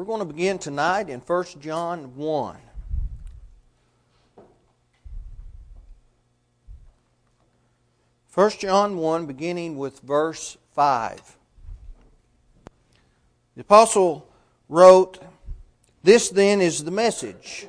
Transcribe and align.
We're 0.00 0.06
going 0.06 0.20
to 0.20 0.24
begin 0.24 0.58
tonight 0.58 1.10
in 1.10 1.20
1 1.20 1.44
John 1.60 2.16
1. 2.16 2.56
First 8.28 8.60
John 8.60 8.96
1, 8.96 9.26
beginning 9.26 9.76
with 9.76 10.00
verse 10.00 10.56
5. 10.72 11.36
The 13.56 13.60
apostle 13.60 14.26
wrote, 14.70 15.18
This 16.02 16.30
then 16.30 16.62
is 16.62 16.84
the 16.84 16.90
message 16.90 17.66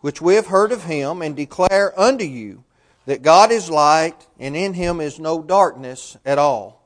which 0.00 0.20
we 0.20 0.34
have 0.34 0.48
heard 0.48 0.72
of 0.72 0.82
him 0.82 1.22
and 1.22 1.36
declare 1.36 1.96
unto 1.96 2.24
you 2.24 2.64
that 3.06 3.22
God 3.22 3.52
is 3.52 3.70
light 3.70 4.26
and 4.40 4.56
in 4.56 4.74
him 4.74 5.00
is 5.00 5.20
no 5.20 5.40
darkness 5.44 6.16
at 6.26 6.38
all. 6.38 6.77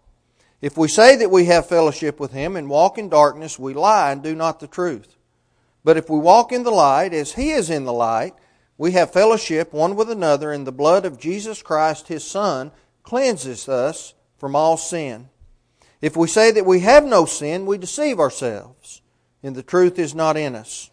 If 0.63 0.79
we 0.79 0.87
say 0.87 1.17
that 1.17 1.31
we 1.31 1.47
have 1.47 1.69
fellowship 1.69 2.21
with 2.21 2.31
him 2.31 2.57
and 2.57 2.71
walk 2.71 2.97
in 2.97 3.09
darkness, 3.09 3.59
we 3.59 3.75
lie 3.75 4.13
and 4.13 4.23
do 4.23 4.35
not 4.37 4.61
the 4.61 4.69
truth. 4.69 5.17
But 5.83 5.97
if 5.97 6.09
we 6.09 6.21
walk 6.21 6.53
in 6.53 6.63
the 6.63 6.71
light 6.71 7.13
as 7.13 7.33
he 7.33 7.51
is 7.51 7.69
in 7.69 7.85
the 7.85 7.93
light, 7.93 8.35
we 8.79 8.93
have 8.93 9.13
fellowship 9.13 9.73
one 9.73 9.97
with 9.97 10.09
another, 10.09 10.53
and 10.53 10.65
the 10.65 10.73
blood 10.73 11.05
of 11.05 11.19
Jesus 11.19 11.63
Christ, 11.63 12.07
his 12.07 12.25
Son, 12.25 12.71
cleanses 13.03 13.69
us 13.69 14.15
from 14.39 14.55
all 14.55 14.77
sin. 14.77 15.29
If 16.01 16.17
we 16.17 16.29
say 16.29 16.53
that 16.53 16.67
we 16.67 16.81
have 16.81 17.05
no 17.05 17.25
sin, 17.27 17.67
we 17.67 17.77
deceive 17.77 18.21
ourselves, 18.21 19.03
and 19.43 19.57
the 19.57 19.63
truth 19.65 19.99
is 19.99 20.15
not 20.15 20.37
in 20.37 20.55
us. 20.55 20.91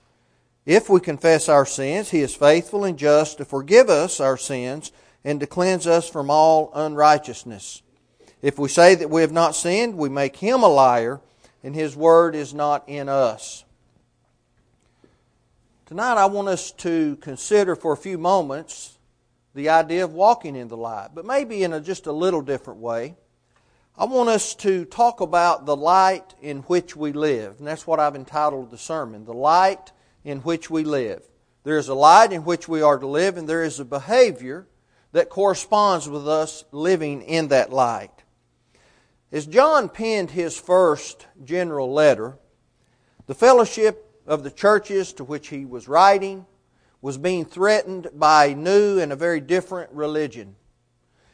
If 0.65 0.89
we 0.89 0.99
confess 0.99 1.47
our 1.47 1.65
sins, 1.65 2.09
he 2.09 2.21
is 2.21 2.35
faithful 2.35 2.83
and 2.83 2.97
just 2.97 3.37
to 3.37 3.45
forgive 3.45 3.89
us 3.89 4.19
our 4.19 4.37
sins 4.37 4.91
and 5.23 5.39
to 5.39 5.47
cleanse 5.47 5.85
us 5.85 6.09
from 6.09 6.31
all 6.31 6.71
unrighteousness. 6.73 7.83
If 8.41 8.57
we 8.57 8.69
say 8.69 8.95
that 8.95 9.09
we 9.09 9.21
have 9.21 9.33
not 9.33 9.55
sinned, 9.55 9.97
we 9.97 10.07
make 10.07 10.37
him 10.37 10.63
a 10.63 10.67
liar, 10.67 11.19
and 11.61 11.75
his 11.75 11.95
word 11.95 12.35
is 12.35 12.53
not 12.53 12.83
in 12.87 13.09
us. 13.09 13.65
Tonight, 15.85 16.17
I 16.17 16.27
want 16.27 16.47
us 16.47 16.71
to 16.73 17.17
consider 17.17 17.75
for 17.75 17.91
a 17.91 17.97
few 17.97 18.17
moments 18.17 18.97
the 19.55 19.69
idea 19.69 20.05
of 20.05 20.13
walking 20.13 20.55
in 20.55 20.69
the 20.69 20.77
light, 20.77 21.09
but 21.13 21.25
maybe 21.25 21.63
in 21.63 21.73
a, 21.73 21.81
just 21.81 22.07
a 22.07 22.13
little 22.13 22.41
different 22.41 22.79
way. 22.79 23.15
I 23.97 24.05
want 24.05 24.29
us 24.29 24.55
to 24.55 24.85
talk 24.85 25.19
about 25.19 25.65
the 25.65 25.75
light 25.75 26.33
in 26.41 26.59
which 26.59 26.95
we 26.95 27.11
live, 27.11 27.55
and 27.57 27.67
that's 27.67 27.85
what 27.85 27.99
I've 27.99 28.15
entitled 28.15 28.71
the 28.71 28.77
sermon 28.77 29.25
The 29.25 29.33
Light 29.33 29.91
in 30.23 30.39
Which 30.39 30.69
We 30.69 30.85
Live. 30.85 31.23
There 31.65 31.77
is 31.77 31.89
a 31.89 31.93
light 31.93 32.31
in 32.31 32.45
which 32.45 32.69
we 32.69 32.81
are 32.81 32.97
to 32.97 33.07
live, 33.07 33.35
and 33.35 33.49
there 33.49 33.63
is 33.63 33.81
a 33.81 33.85
behavior 33.85 34.65
that 35.11 35.27
corresponds 35.27 36.07
with 36.07 36.25
us 36.25 36.63
living 36.71 37.21
in 37.23 37.49
that 37.49 37.73
light. 37.73 38.18
As 39.31 39.45
John 39.45 39.89
penned 39.89 40.31
his 40.31 40.59
first 40.59 41.27
general 41.43 41.93
letter, 41.93 42.37
the 43.27 43.35
fellowship 43.35 44.21
of 44.25 44.43
the 44.43 44.51
churches 44.51 45.13
to 45.13 45.23
which 45.23 45.49
he 45.49 45.65
was 45.65 45.87
writing 45.87 46.45
was 47.01 47.17
being 47.17 47.45
threatened 47.45 48.07
by 48.13 48.45
a 48.45 48.55
new 48.55 48.99
and 48.99 49.11
a 49.11 49.15
very 49.15 49.39
different 49.39 49.91
religion. 49.91 50.55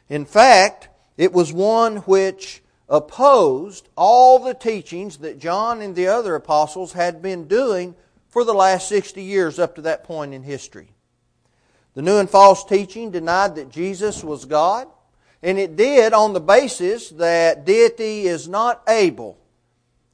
In 0.08 0.24
fact, 0.24 0.88
it 1.16 1.32
was 1.32 1.52
one 1.52 1.96
which 1.98 2.62
opposed 2.88 3.88
all 3.96 4.38
the 4.38 4.54
teachings 4.54 5.18
that 5.18 5.38
John 5.38 5.80
and 5.80 5.96
the 5.96 6.06
other 6.06 6.34
apostles 6.34 6.92
had 6.92 7.22
been 7.22 7.48
doing 7.48 7.96
for 8.28 8.44
the 8.44 8.54
last 8.54 8.88
60 8.88 9.22
years 9.22 9.58
up 9.58 9.74
to 9.76 9.82
that 9.82 10.04
point 10.04 10.34
in 10.34 10.42
history. 10.42 10.90
The 11.94 12.02
new 12.02 12.18
and 12.18 12.28
false 12.28 12.62
teaching 12.64 13.10
denied 13.10 13.56
that 13.56 13.70
Jesus 13.70 14.22
was 14.22 14.44
God. 14.44 14.86
And 15.42 15.58
it 15.58 15.76
did 15.76 16.12
on 16.12 16.32
the 16.32 16.40
basis 16.40 17.10
that 17.10 17.64
deity 17.64 18.22
is 18.22 18.48
not 18.48 18.82
able 18.88 19.38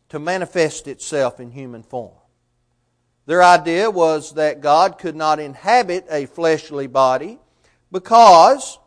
to 0.08 0.18
manifest 0.18 0.88
itself 0.88 1.40
in 1.40 1.50
human 1.50 1.82
form. 1.82 2.12
Their 3.26 3.42
idea 3.42 3.90
was 3.90 4.34
that 4.34 4.60
God 4.60 4.98
could 4.98 5.16
not 5.16 5.38
inhabit 5.38 6.06
a 6.10 6.26
fleshly 6.26 6.86
body 6.86 7.38
because, 7.90 8.78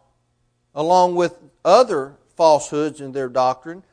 along 0.73 1.15
with 1.15 1.39
other 1.63 2.17
falsehoods 2.35 2.99
in 2.99 3.13
their 3.13 3.29
doctrine, 3.29 3.83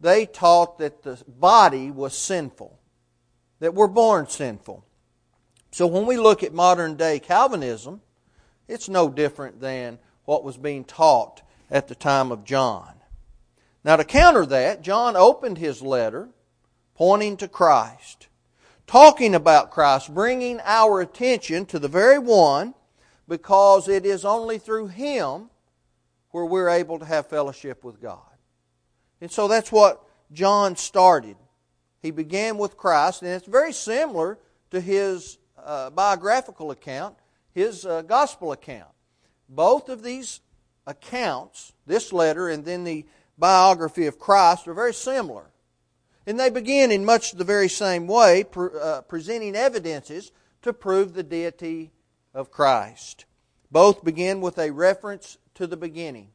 they 0.00 0.26
taught 0.26 0.78
that 0.78 1.02
the 1.02 1.22
body 1.26 1.90
was 1.90 2.16
sinful, 2.16 2.78
that 3.60 3.74
we're 3.74 3.86
born 3.88 4.28
sinful. 4.28 4.84
So 5.70 5.86
when 5.86 6.06
we 6.06 6.18
look 6.18 6.42
at 6.42 6.52
modern 6.52 6.96
day 6.96 7.18
Calvinism, 7.18 8.02
it's 8.68 8.88
no 8.88 9.08
different 9.08 9.60
than 9.60 9.98
what 10.24 10.44
was 10.44 10.56
being 10.56 10.84
taught 10.84 11.42
at 11.70 11.88
the 11.88 11.94
time 11.94 12.30
of 12.32 12.44
John. 12.44 12.94
Now, 13.84 13.96
to 13.96 14.04
counter 14.04 14.46
that, 14.46 14.82
John 14.82 15.16
opened 15.16 15.58
his 15.58 15.80
letter 15.82 16.28
pointing 16.94 17.36
to 17.36 17.48
Christ, 17.48 18.28
talking 18.86 19.34
about 19.34 19.70
Christ, 19.70 20.12
bringing 20.12 20.60
our 20.64 21.00
attention 21.00 21.66
to 21.66 21.78
the 21.78 21.88
very 21.88 22.18
one 22.18 22.74
because 23.28 23.88
it 23.88 24.06
is 24.06 24.24
only 24.24 24.58
through 24.58 24.88
him 24.88 25.50
where 26.30 26.44
we're 26.44 26.68
able 26.68 26.98
to 26.98 27.04
have 27.04 27.28
fellowship 27.28 27.84
with 27.84 28.00
God. 28.00 28.20
And 29.20 29.30
so 29.30 29.48
that's 29.48 29.72
what 29.72 30.04
John 30.32 30.76
started. 30.76 31.36
He 32.02 32.10
began 32.10 32.58
with 32.58 32.76
Christ, 32.76 33.22
and 33.22 33.30
it's 33.30 33.46
very 33.46 33.72
similar 33.72 34.38
to 34.70 34.80
his 34.80 35.38
uh, 35.62 35.90
biographical 35.90 36.70
account, 36.70 37.16
his 37.54 37.86
uh, 37.86 38.02
gospel 38.02 38.52
account. 38.52 38.90
Both 39.48 39.88
of 39.88 40.02
these 40.02 40.40
accounts, 40.86 41.72
this 41.86 42.12
letter 42.12 42.48
and 42.48 42.64
then 42.64 42.84
the 42.84 43.06
biography 43.38 44.06
of 44.06 44.18
Christ, 44.18 44.68
are 44.68 44.74
very 44.74 44.94
similar. 44.94 45.50
And 46.26 46.40
they 46.40 46.50
begin 46.50 46.90
in 46.90 47.04
much 47.04 47.32
the 47.32 47.44
very 47.44 47.68
same 47.68 48.06
way, 48.06 48.44
pre- 48.44 48.70
uh, 48.80 49.02
presenting 49.02 49.54
evidences 49.54 50.32
to 50.62 50.72
prove 50.72 51.14
the 51.14 51.22
deity 51.22 51.92
of 52.34 52.50
Christ. 52.50 53.24
Both 53.70 54.04
begin 54.04 54.40
with 54.40 54.58
a 54.58 54.70
reference 54.70 55.38
to 55.54 55.66
the 55.66 55.76
beginning. 55.76 56.30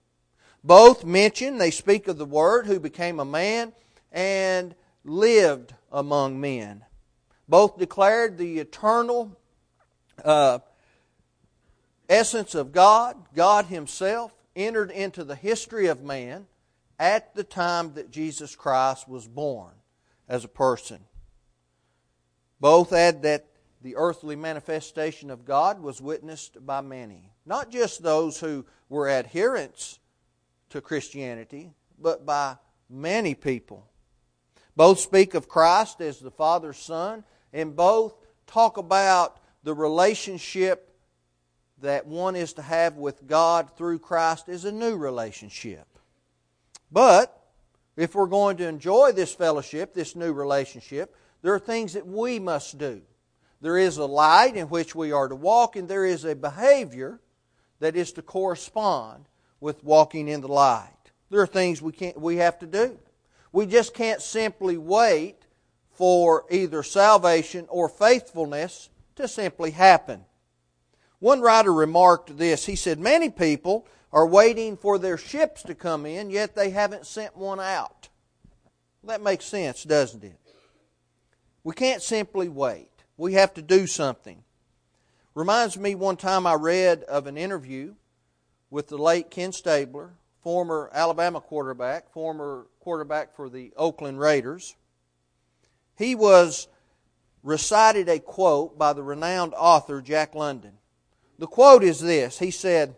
Both 0.63 1.03
mention, 1.03 1.57
they 1.57 1.71
speak 1.71 2.07
of 2.07 2.17
the 2.17 2.25
Word 2.25 2.67
who 2.67 2.79
became 2.79 3.19
a 3.19 3.25
man 3.25 3.73
and 4.11 4.75
lived 5.03 5.73
among 5.91 6.39
men. 6.39 6.85
Both 7.47 7.77
declared 7.77 8.37
the 8.37 8.59
eternal 8.59 9.37
uh, 10.23 10.59
essence 12.07 12.55
of 12.55 12.71
God, 12.71 13.17
God 13.35 13.65
Himself, 13.65 14.31
entered 14.55 14.91
into 14.91 15.23
the 15.23 15.35
history 15.35 15.87
of 15.87 16.03
man 16.03 16.47
at 16.99 17.33
the 17.35 17.43
time 17.43 17.93
that 17.93 18.11
Jesus 18.11 18.55
Christ 18.55 19.07
was 19.07 19.27
born 19.27 19.73
as 20.27 20.43
a 20.43 20.49
person. 20.49 20.99
Both 22.59 22.93
add 22.93 23.23
that 23.23 23.47
the 23.81 23.95
earthly 23.95 24.35
manifestation 24.35 25.31
of 25.31 25.45
God 25.45 25.81
was 25.81 25.99
witnessed 25.99 26.63
by 26.65 26.81
many, 26.81 27.31
not 27.45 27.71
just 27.71 28.03
those 28.03 28.39
who 28.39 28.65
were 28.89 29.09
adherents 29.09 29.99
to 30.69 30.81
Christianity, 30.81 31.73
but 31.97 32.25
by 32.25 32.57
many 32.89 33.33
people. 33.33 33.87
Both 34.75 34.99
speak 34.99 35.33
of 35.33 35.49
Christ 35.49 36.01
as 36.01 36.19
the 36.19 36.31
Father's 36.31 36.77
Son, 36.77 37.23
and 37.51 37.75
both 37.75 38.13
talk 38.45 38.77
about 38.77 39.39
the 39.63 39.73
relationship 39.73 40.90
that 41.81 42.07
one 42.07 42.35
is 42.35 42.53
to 42.53 42.61
have 42.61 42.97
with 42.97 43.27
God 43.27 43.75
through 43.77 43.99
Christ 43.99 44.49
is 44.49 44.65
a 44.65 44.71
new 44.71 44.95
relationship. 44.95 45.87
But 46.91 47.37
if 47.95 48.15
we're 48.15 48.27
going 48.27 48.57
to 48.57 48.67
enjoy 48.67 49.11
this 49.11 49.33
fellowship, 49.33 49.93
this 49.93 50.15
new 50.15 50.33
relationship, 50.33 51.15
there 51.41 51.53
are 51.53 51.59
things 51.59 51.93
that 51.93 52.07
we 52.07 52.39
must 52.39 52.77
do. 52.77 53.01
There 53.61 53.77
is 53.77 53.97
a 53.97 54.05
light 54.05 54.55
in 54.55 54.67
which 54.69 54.95
we 54.95 55.11
are 55.11 55.27
to 55.27 55.35
walk, 55.35 55.75
and 55.75 55.87
there 55.87 56.05
is 56.05 56.25
a 56.25 56.35
behavior 56.35 57.19
that 57.79 57.95
is 57.95 58.11
to 58.13 58.21
correspond 58.21 59.25
with 59.59 59.83
walking 59.83 60.27
in 60.27 60.41
the 60.41 60.47
light. 60.47 60.89
There 61.29 61.41
are 61.41 61.47
things 61.47 61.81
we 61.81 61.91
can't 61.91 62.19
we 62.19 62.37
have 62.37 62.59
to 62.59 62.67
do. 62.67 62.97
We 63.51 63.65
just 63.65 63.93
can't 63.93 64.21
simply 64.21 64.77
wait 64.77 65.37
for 65.91 66.45
either 66.49 66.83
salvation 66.83 67.65
or 67.69 67.89
faithfulness 67.89 68.89
to 69.15 69.27
simply 69.27 69.71
happen. 69.71 70.25
One 71.21 71.41
writer 71.41 71.71
remarked 71.71 72.39
this. 72.39 72.65
He 72.65 72.75
said, 72.75 72.99
Many 72.99 73.29
people 73.29 73.85
are 74.11 74.25
waiting 74.25 74.75
for 74.75 74.97
their 74.97 75.19
ships 75.19 75.61
to 75.63 75.75
come 75.75 76.07
in, 76.07 76.31
yet 76.31 76.55
they 76.55 76.71
haven't 76.71 77.05
sent 77.05 77.37
one 77.37 77.59
out. 77.59 78.09
Well, 79.01 79.15
that 79.15 79.23
makes 79.23 79.45
sense, 79.45 79.83
doesn't 79.83 80.23
it? 80.23 80.39
We 81.63 81.75
can't 81.75 82.01
simply 82.01 82.49
wait. 82.49 82.89
We 83.17 83.33
have 83.33 83.53
to 83.53 83.61
do 83.61 83.85
something. 83.85 84.43
Reminds 85.35 85.77
me 85.77 85.93
one 85.93 86.17
time 86.17 86.47
I 86.47 86.55
read 86.55 87.03
of 87.03 87.27
an 87.27 87.37
interview 87.37 87.93
with 88.71 88.87
the 88.87 88.97
late 88.97 89.29
Ken 89.29 89.51
Stabler, 89.51 90.13
former 90.41 90.89
Alabama 90.91 91.39
quarterback, 91.39 92.11
former 92.11 92.65
quarterback 92.79 93.35
for 93.35 93.47
the 93.47 93.73
Oakland 93.77 94.19
Raiders. 94.19 94.75
He 95.95 96.15
was 96.15 96.67
recited 97.43 98.09
a 98.09 98.17
quote 98.17 98.79
by 98.79 98.93
the 98.93 99.03
renowned 99.03 99.53
author 99.53 100.01
Jack 100.01 100.33
London. 100.33 100.79
The 101.41 101.47
quote 101.47 101.83
is 101.83 101.99
this 101.99 102.37
He 102.37 102.51
said, 102.51 102.95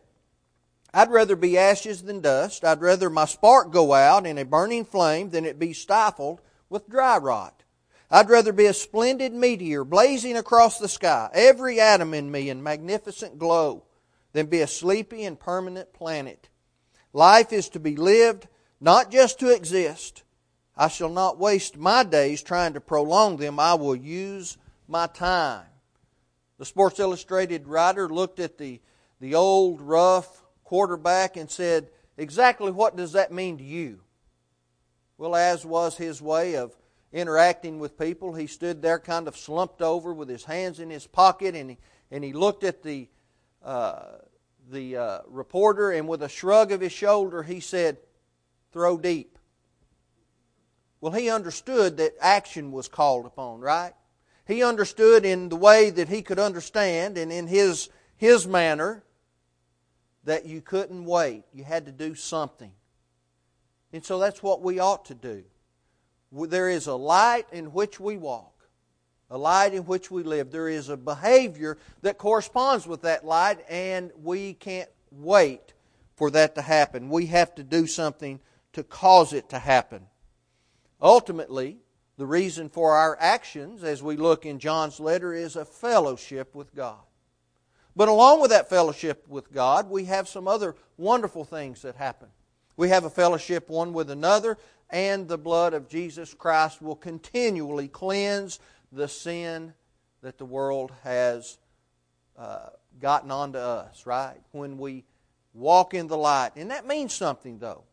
I'd 0.93 1.09
rather 1.09 1.37
be 1.37 1.57
ashes 1.57 2.03
than 2.03 2.19
dust. 2.19 2.65
I'd 2.65 2.81
rather 2.81 3.09
my 3.09 3.23
spark 3.23 3.71
go 3.71 3.93
out 3.93 4.27
in 4.27 4.37
a 4.37 4.43
burning 4.43 4.83
flame 4.83 5.29
than 5.29 5.45
it 5.45 5.57
be 5.57 5.71
stifled 5.71 6.41
with 6.69 6.89
dry 6.89 7.17
rot. 7.19 7.63
I'd 8.11 8.29
rather 8.29 8.51
be 8.51 8.65
a 8.65 8.73
splendid 8.73 9.33
meteor 9.33 9.85
blazing 9.85 10.35
across 10.35 10.77
the 10.77 10.89
sky, 10.89 11.29
every 11.33 11.79
atom 11.79 12.13
in 12.13 12.29
me 12.29 12.49
in 12.49 12.61
magnificent 12.61 13.39
glow, 13.39 13.85
than 14.33 14.47
be 14.47 14.59
a 14.59 14.67
sleepy 14.67 15.23
and 15.23 15.39
permanent 15.39 15.93
planet. 15.93 16.49
Life 17.13 17.53
is 17.53 17.69
to 17.69 17.79
be 17.79 17.95
lived, 17.95 18.49
not 18.81 19.09
just 19.09 19.39
to 19.39 19.55
exist. 19.55 20.23
I 20.75 20.89
shall 20.89 21.09
not 21.09 21.39
waste 21.39 21.77
my 21.77 22.03
days 22.03 22.43
trying 22.43 22.73
to 22.73 22.81
prolong 22.81 23.37
them. 23.37 23.57
I 23.57 23.75
will 23.75 23.95
use 23.95 24.57
my 24.85 25.07
time. 25.07 25.63
The 26.63 26.67
Sports 26.67 26.97
Illustrated 27.01 27.67
writer 27.67 28.07
looked 28.07 28.39
at 28.39 28.57
the, 28.57 28.79
the 29.19 29.35
old, 29.35 29.81
rough 29.81 30.45
quarterback 30.63 31.35
and 31.35 31.51
said, 31.51 31.89
Exactly 32.15 32.71
what 32.71 32.95
does 32.95 33.11
that 33.11 33.33
mean 33.33 33.57
to 33.57 33.63
you? 33.65 33.99
Well, 35.17 35.35
as 35.35 35.65
was 35.65 35.97
his 35.97 36.21
way 36.21 36.55
of 36.55 36.73
interacting 37.11 37.79
with 37.79 37.99
people. 37.99 38.33
He 38.33 38.47
stood 38.47 38.81
there 38.81 38.97
kind 38.97 39.27
of 39.27 39.35
slumped 39.35 39.81
over 39.81 40.13
with 40.13 40.29
his 40.29 40.45
hands 40.45 40.79
in 40.79 40.89
his 40.89 41.05
pocket 41.05 41.53
and 41.53 41.71
he, 41.71 41.77
and 42.09 42.23
he 42.23 42.31
looked 42.31 42.63
at 42.63 42.81
the, 42.81 43.09
uh, 43.61 44.19
the 44.71 44.95
uh, 44.95 45.19
reporter 45.27 45.91
and 45.91 46.07
with 46.07 46.23
a 46.23 46.29
shrug 46.29 46.71
of 46.71 46.79
his 46.79 46.93
shoulder 46.93 47.43
he 47.43 47.59
said, 47.59 47.97
Throw 48.71 48.97
deep. 48.97 49.37
Well, 51.01 51.11
he 51.11 51.29
understood 51.29 51.97
that 51.97 52.13
action 52.21 52.71
was 52.71 52.87
called 52.87 53.25
upon, 53.25 53.59
right? 53.59 53.95
He 54.45 54.63
understood 54.63 55.25
in 55.25 55.49
the 55.49 55.55
way 55.55 55.89
that 55.89 56.09
he 56.09 56.21
could 56.21 56.39
understand 56.39 57.17
and 57.17 57.31
in 57.31 57.47
his, 57.47 57.89
his 58.15 58.47
manner 58.47 59.03
that 60.25 60.45
you 60.45 60.61
couldn't 60.61 61.05
wait. 61.05 61.43
You 61.53 61.63
had 61.63 61.85
to 61.85 61.91
do 61.91 62.15
something. 62.15 62.71
And 63.93 64.03
so 64.03 64.19
that's 64.19 64.41
what 64.41 64.61
we 64.61 64.79
ought 64.79 65.05
to 65.05 65.13
do 65.13 65.43
there 66.33 66.69
is 66.69 66.87
a 66.87 66.95
light 66.95 67.45
in 67.51 67.67
which 67.73 67.99
we 67.99 68.17
walk, 68.17 68.67
a 69.29 69.37
light 69.37 69.73
in 69.73 69.83
which 69.83 70.09
we 70.09 70.23
live. 70.23 70.51
There 70.51 70.69
is 70.69 70.89
a 70.89 70.97
behavior 70.97 71.77
that 72.01 72.17
corresponds 72.17 72.87
with 72.87 73.03
that 73.03 73.25
light, 73.25 73.59
and 73.69 74.11
we 74.21 74.53
can't 74.53 74.89
wait 75.11 75.73
for 76.15 76.31
that 76.31 76.55
to 76.55 76.61
happen. 76.61 77.09
We 77.09 77.27
have 77.27 77.53
to 77.55 77.63
do 77.63 77.87
something 77.87 78.39
to 78.73 78.83
cause 78.83 79.33
it 79.33 79.49
to 79.49 79.59
happen. 79.59 80.07
Ultimately, 81.01 81.77
the 82.23 82.27
reason 82.27 82.69
for 82.69 82.93
our 82.93 83.17
actions, 83.19 83.83
as 83.83 84.01
we 84.01 84.15
look 84.15 84.45
in 84.45 84.57
John's 84.57 84.97
letter, 84.97 85.33
is 85.33 85.57
a 85.57 85.65
fellowship 85.65 86.55
with 86.55 86.73
God. 86.73 87.01
But 87.97 88.07
along 88.07 88.39
with 88.39 88.51
that 88.51 88.69
fellowship 88.69 89.27
with 89.27 89.51
God, 89.51 89.89
we 89.89 90.05
have 90.05 90.29
some 90.29 90.47
other 90.47 90.77
wonderful 90.95 91.43
things 91.43 91.81
that 91.81 91.97
happen. 91.97 92.29
We 92.77 92.87
have 92.87 93.03
a 93.03 93.09
fellowship 93.09 93.67
one 93.67 93.91
with 93.91 94.09
another, 94.09 94.57
and 94.89 95.27
the 95.27 95.37
blood 95.37 95.73
of 95.73 95.89
Jesus 95.89 96.33
Christ 96.33 96.81
will 96.81 96.95
continually 96.95 97.89
cleanse 97.89 98.61
the 98.93 99.09
sin 99.09 99.73
that 100.21 100.37
the 100.37 100.45
world 100.45 100.93
has 101.03 101.57
uh, 102.37 102.69
gotten 103.01 103.31
onto 103.31 103.57
us, 103.57 104.05
right? 104.05 104.39
When 104.53 104.77
we 104.77 105.03
walk 105.53 105.93
in 105.93 106.07
the 106.07 106.15
light. 106.15 106.51
And 106.55 106.71
that 106.71 106.87
means 106.87 107.13
something, 107.13 107.59
though. 107.59 107.83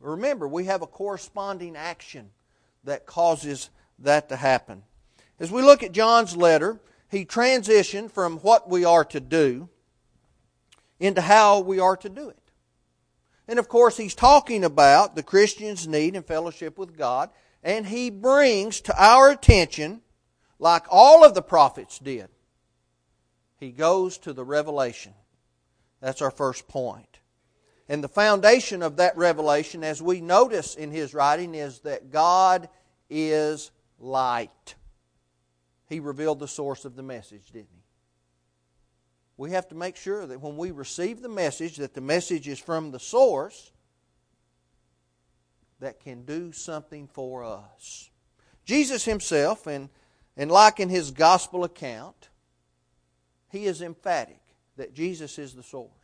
Remember, 0.00 0.48
we 0.48 0.64
have 0.64 0.80
a 0.80 0.86
corresponding 0.86 1.76
action 1.76 2.30
that 2.84 3.06
causes 3.06 3.70
that 3.98 4.28
to 4.28 4.36
happen. 4.36 4.82
As 5.38 5.50
we 5.50 5.62
look 5.62 5.82
at 5.82 5.92
John's 5.92 6.36
letter, 6.36 6.80
he 7.10 7.24
transitioned 7.24 8.10
from 8.10 8.38
what 8.38 8.68
we 8.68 8.84
are 8.84 9.04
to 9.06 9.20
do 9.20 9.68
into 10.98 11.20
how 11.20 11.60
we 11.60 11.80
are 11.80 11.96
to 11.96 12.08
do 12.08 12.28
it. 12.28 12.38
And 13.48 13.58
of 13.58 13.68
course, 13.68 13.96
he's 13.96 14.14
talking 14.14 14.64
about 14.64 15.16
the 15.16 15.22
Christian's 15.22 15.86
need 15.86 16.14
and 16.14 16.24
fellowship 16.24 16.78
with 16.78 16.96
God. 16.96 17.30
And 17.62 17.86
he 17.86 18.10
brings 18.10 18.80
to 18.82 18.94
our 19.02 19.30
attention, 19.30 20.00
like 20.58 20.84
all 20.88 21.24
of 21.24 21.34
the 21.34 21.42
prophets 21.42 21.98
did, 21.98 22.28
he 23.58 23.70
goes 23.70 24.18
to 24.18 24.32
the 24.32 24.44
revelation. 24.44 25.14
That's 26.00 26.22
our 26.22 26.30
first 26.30 26.66
point. 26.66 27.11
And 27.92 28.02
the 28.02 28.08
foundation 28.08 28.82
of 28.82 28.96
that 28.96 29.18
revelation, 29.18 29.84
as 29.84 30.00
we 30.00 30.22
notice 30.22 30.76
in 30.76 30.90
his 30.90 31.12
writing, 31.12 31.54
is 31.54 31.80
that 31.80 32.10
God 32.10 32.70
is 33.10 33.70
light. 34.00 34.76
He 35.90 36.00
revealed 36.00 36.38
the 36.38 36.48
source 36.48 36.86
of 36.86 36.96
the 36.96 37.02
message, 37.02 37.50
didn't 37.52 37.68
he? 37.70 37.82
we 39.36 39.50
have 39.50 39.68
to 39.68 39.74
make 39.74 39.96
sure 39.96 40.24
that 40.24 40.40
when 40.40 40.56
we 40.56 40.70
receive 40.70 41.20
the 41.20 41.28
message, 41.28 41.76
that 41.76 41.92
the 41.92 42.00
message 42.00 42.48
is 42.48 42.58
from 42.58 42.92
the 42.92 42.98
source 42.98 43.72
that 45.80 46.00
can 46.00 46.24
do 46.24 46.50
something 46.50 47.06
for 47.08 47.44
us. 47.44 48.08
Jesus 48.64 49.04
himself, 49.04 49.66
and, 49.66 49.90
and 50.34 50.50
like 50.50 50.80
in 50.80 50.88
his 50.88 51.10
gospel 51.10 51.62
account, 51.62 52.30
he 53.50 53.66
is 53.66 53.82
emphatic 53.82 54.40
that 54.78 54.94
Jesus 54.94 55.38
is 55.38 55.52
the 55.52 55.62
source. 55.62 56.01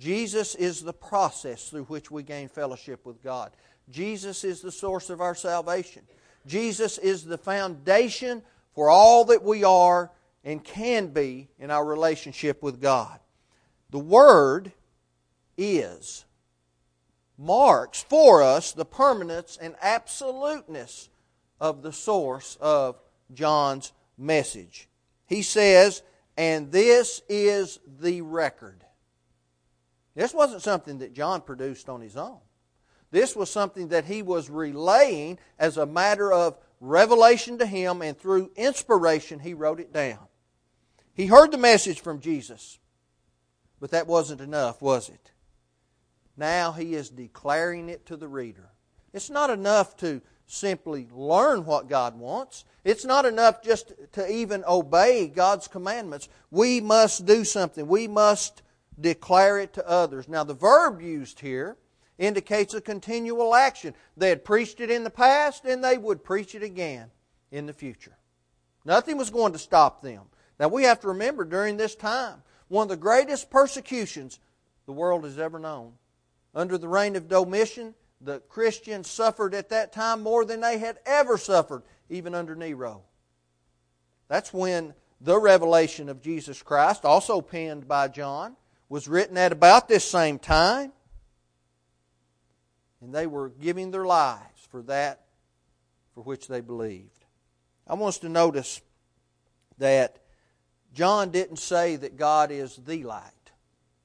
Jesus 0.00 0.54
is 0.54 0.80
the 0.80 0.94
process 0.94 1.68
through 1.68 1.84
which 1.84 2.10
we 2.10 2.22
gain 2.22 2.48
fellowship 2.48 3.04
with 3.04 3.22
God. 3.22 3.52
Jesus 3.90 4.44
is 4.44 4.62
the 4.62 4.72
source 4.72 5.10
of 5.10 5.20
our 5.20 5.34
salvation. 5.34 6.02
Jesus 6.46 6.96
is 6.96 7.24
the 7.24 7.36
foundation 7.36 8.42
for 8.74 8.88
all 8.88 9.26
that 9.26 9.42
we 9.42 9.62
are 9.62 10.10
and 10.42 10.64
can 10.64 11.08
be 11.08 11.48
in 11.58 11.70
our 11.70 11.84
relationship 11.84 12.62
with 12.62 12.80
God. 12.80 13.20
The 13.90 13.98
Word 13.98 14.72
is 15.58 16.24
marks 17.36 18.02
for 18.02 18.42
us 18.42 18.72
the 18.72 18.86
permanence 18.86 19.58
and 19.60 19.74
absoluteness 19.82 21.10
of 21.60 21.82
the 21.82 21.92
source 21.92 22.56
of 22.58 22.98
John's 23.34 23.92
message. 24.16 24.88
He 25.26 25.42
says, 25.42 26.02
and 26.38 26.72
this 26.72 27.20
is 27.28 27.80
the 28.00 28.22
record. 28.22 28.82
This 30.20 30.34
wasn't 30.34 30.60
something 30.60 30.98
that 30.98 31.14
John 31.14 31.40
produced 31.40 31.88
on 31.88 32.02
his 32.02 32.14
own. 32.14 32.40
This 33.10 33.34
was 33.34 33.48
something 33.48 33.88
that 33.88 34.04
he 34.04 34.20
was 34.20 34.50
relaying 34.50 35.38
as 35.58 35.78
a 35.78 35.86
matter 35.86 36.30
of 36.30 36.58
revelation 36.78 37.56
to 37.56 37.64
him, 37.64 38.02
and 38.02 38.18
through 38.18 38.50
inspiration, 38.54 39.38
he 39.38 39.54
wrote 39.54 39.80
it 39.80 39.94
down. 39.94 40.18
He 41.14 41.24
heard 41.24 41.52
the 41.52 41.56
message 41.56 42.00
from 42.00 42.20
Jesus, 42.20 42.78
but 43.80 43.92
that 43.92 44.06
wasn't 44.06 44.42
enough, 44.42 44.82
was 44.82 45.08
it? 45.08 45.32
Now 46.36 46.72
he 46.72 46.92
is 46.92 47.08
declaring 47.08 47.88
it 47.88 48.04
to 48.04 48.16
the 48.18 48.28
reader. 48.28 48.72
It's 49.14 49.30
not 49.30 49.48
enough 49.48 49.96
to 49.96 50.20
simply 50.46 51.08
learn 51.10 51.64
what 51.64 51.88
God 51.88 52.18
wants. 52.18 52.66
It's 52.84 53.06
not 53.06 53.24
enough 53.24 53.62
just 53.62 53.94
to 54.12 54.30
even 54.30 54.64
obey 54.68 55.28
God's 55.28 55.66
commandments. 55.66 56.28
We 56.50 56.82
must 56.82 57.24
do 57.24 57.42
something. 57.42 57.86
We 57.86 58.06
must 58.06 58.60
declare 59.00 59.58
it 59.58 59.72
to 59.74 59.88
others. 59.88 60.28
Now, 60.28 60.44
the 60.44 60.54
verb 60.54 61.00
used 61.00 61.40
here 61.40 61.76
indicates 62.18 62.74
a 62.74 62.80
continual 62.80 63.54
action. 63.54 63.94
They 64.16 64.28
had 64.28 64.44
preached 64.44 64.80
it 64.80 64.90
in 64.90 65.04
the 65.04 65.10
past, 65.10 65.64
and 65.64 65.82
they 65.82 65.96
would 65.98 66.22
preach 66.22 66.54
it 66.54 66.62
again 66.62 67.10
in 67.50 67.66
the 67.66 67.72
future. 67.72 68.16
Nothing 68.84 69.16
was 69.16 69.30
going 69.30 69.52
to 69.52 69.58
stop 69.58 70.02
them. 70.02 70.24
Now 70.58 70.68
we 70.68 70.84
have 70.84 71.00
to 71.00 71.08
remember 71.08 71.44
during 71.44 71.76
this 71.76 71.94
time, 71.94 72.42
one 72.68 72.84
of 72.84 72.88
the 72.90 72.96
greatest 72.96 73.50
persecutions 73.50 74.38
the 74.86 74.92
world 74.92 75.24
has 75.24 75.38
ever 75.38 75.58
known. 75.58 75.94
Under 76.54 76.76
the 76.76 76.88
reign 76.88 77.16
of 77.16 77.28
Domitian, 77.28 77.94
the 78.20 78.40
Christians 78.40 79.08
suffered 79.08 79.54
at 79.54 79.70
that 79.70 79.92
time 79.92 80.22
more 80.22 80.44
than 80.44 80.60
they 80.60 80.78
had 80.78 80.98
ever 81.06 81.38
suffered, 81.38 81.82
even 82.08 82.34
under 82.34 82.54
Nero. 82.54 83.02
That's 84.28 84.52
when 84.52 84.94
the 85.20 85.38
revelation 85.38 86.08
of 86.08 86.22
Jesus 86.22 86.62
Christ, 86.62 87.04
also 87.04 87.40
penned 87.40 87.88
by 87.88 88.08
John, 88.08 88.56
was 88.90 89.08
written 89.08 89.38
at 89.38 89.52
about 89.52 89.88
this 89.88 90.04
same 90.04 90.38
time. 90.38 90.92
And 93.00 93.14
they 93.14 93.26
were 93.26 93.48
giving 93.48 93.90
their 93.90 94.04
lives 94.04 94.68
for 94.70 94.82
that 94.82 95.22
for 96.14 96.22
which 96.22 96.48
they 96.48 96.60
believed. 96.60 97.24
I 97.86 97.94
want 97.94 98.16
us 98.16 98.18
to 98.18 98.28
notice 98.28 98.82
that 99.78 100.18
John 100.92 101.30
didn't 101.30 101.58
say 101.58 101.96
that 101.96 102.18
God 102.18 102.50
is 102.50 102.76
the 102.76 103.04
light. 103.04 103.32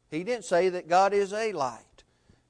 He 0.10 0.24
didn't 0.24 0.46
say 0.46 0.70
that 0.70 0.88
God 0.88 1.14
is 1.14 1.34
a 1.34 1.52
light. 1.52 2.04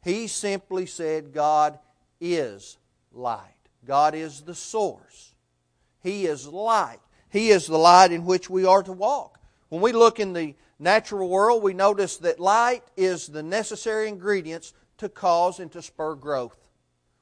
He 0.04 0.28
simply 0.28 0.86
said 0.86 1.34
God 1.34 1.80
is 2.22 2.78
light. 3.12 3.50
God 3.86 4.14
is 4.14 4.42
the 4.42 4.54
source. 4.54 5.34
He 6.04 6.26
is 6.28 6.48
light. 6.48 7.00
He 7.30 7.50
is 7.50 7.66
the 7.66 7.78
light 7.78 8.12
in 8.12 8.26
which 8.26 8.50
we 8.50 8.66
are 8.66 8.84
to 8.84 8.92
walk. 8.92 9.40
When 9.70 9.82
we 9.82 9.94
look 9.94 10.20
in 10.20 10.34
the 10.34 10.54
natural 10.80 11.30
world, 11.30 11.64
we 11.64 11.74
notice 11.74 12.18
that 12.18 12.40
light 12.40 12.84
is 12.98 13.28
the 13.28 13.44
necessary 13.44 14.08
ingredients 14.08 14.74
to 14.98 15.10
cause 15.10 15.60
and 15.60 15.72
to 15.72 15.82
spur 15.82 16.16
growth. 16.16 16.58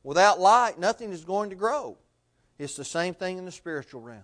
Without 0.04 0.40
light, 0.40 0.80
nothing 0.80 1.12
is 1.12 1.24
going 1.24 1.50
to 1.50 1.56
grow. 1.56 1.98
It's 2.60 2.76
the 2.76 2.86
same 2.86 3.14
thing 3.14 3.38
in 3.38 3.46
the 3.46 3.52
spiritual 3.52 4.02
realm. 4.02 4.24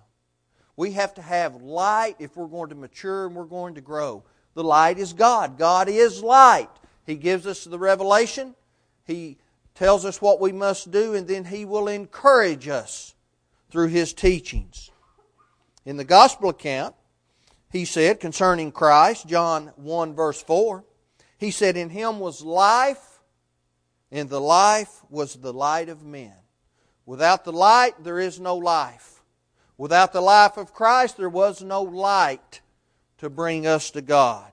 We 0.76 0.92
have 0.94 1.14
to 1.16 1.22
have 1.22 1.62
light 1.62 2.16
if 2.20 2.38
we're 2.38 2.48
going 2.48 2.70
to 2.70 2.76
mature 2.76 3.28
and 3.28 3.36
we're 3.36 3.46
going 3.46 3.76
to 3.76 3.82
grow. 3.82 4.24
The 4.54 4.64
light 4.64 4.98
is 4.98 5.14
God. 5.14 5.58
God 5.58 5.90
is 5.90 6.24
light. 6.24 6.70
He 7.06 7.16
gives 7.16 7.48
us 7.48 7.64
the 7.64 7.80
revelation. 7.80 8.56
He 9.06 9.38
tells 9.76 10.06
us 10.06 10.22
what 10.22 10.40
we 10.40 10.52
must 10.52 10.92
do, 10.92 11.16
and 11.16 11.28
then 11.28 11.46
He 11.46 11.66
will 11.66 11.88
encourage 11.88 12.68
us 12.68 13.16
through 13.70 13.88
his 13.88 14.14
teachings. 14.14 14.92
In 15.86 15.98
the 15.98 16.04
gospel 16.04 16.50
account, 16.50 16.96
he 17.72 17.86
said 17.86 18.20
concerning 18.20 18.72
Christ, 18.72 19.28
John 19.28 19.72
1 19.76 20.16
verse 20.16 20.42
4, 20.42 20.84
he 21.38 21.52
said, 21.52 21.78
In 21.78 21.90
him 21.90 22.20
was 22.20 22.42
life, 22.42 23.22
and 24.12 24.30
the 24.30 24.42
life 24.42 25.02
was 25.10 25.36
the 25.36 25.54
light 25.54 25.90
of 25.90 26.04
men. 26.04 26.34
Without 27.06 27.46
the 27.46 27.52
light, 27.52 28.04
there 28.04 28.20
is 28.20 28.40
no 28.40 28.56
life. 28.58 29.24
Without 29.78 30.12
the 30.12 30.22
life 30.22 30.58
of 30.58 30.74
Christ, 30.74 31.18
there 31.18 31.30
was 31.30 31.62
no 31.62 31.84
light 31.84 32.62
to 33.20 33.30
bring 33.30 33.66
us 33.66 33.92
to 33.92 34.02
God. 34.02 34.52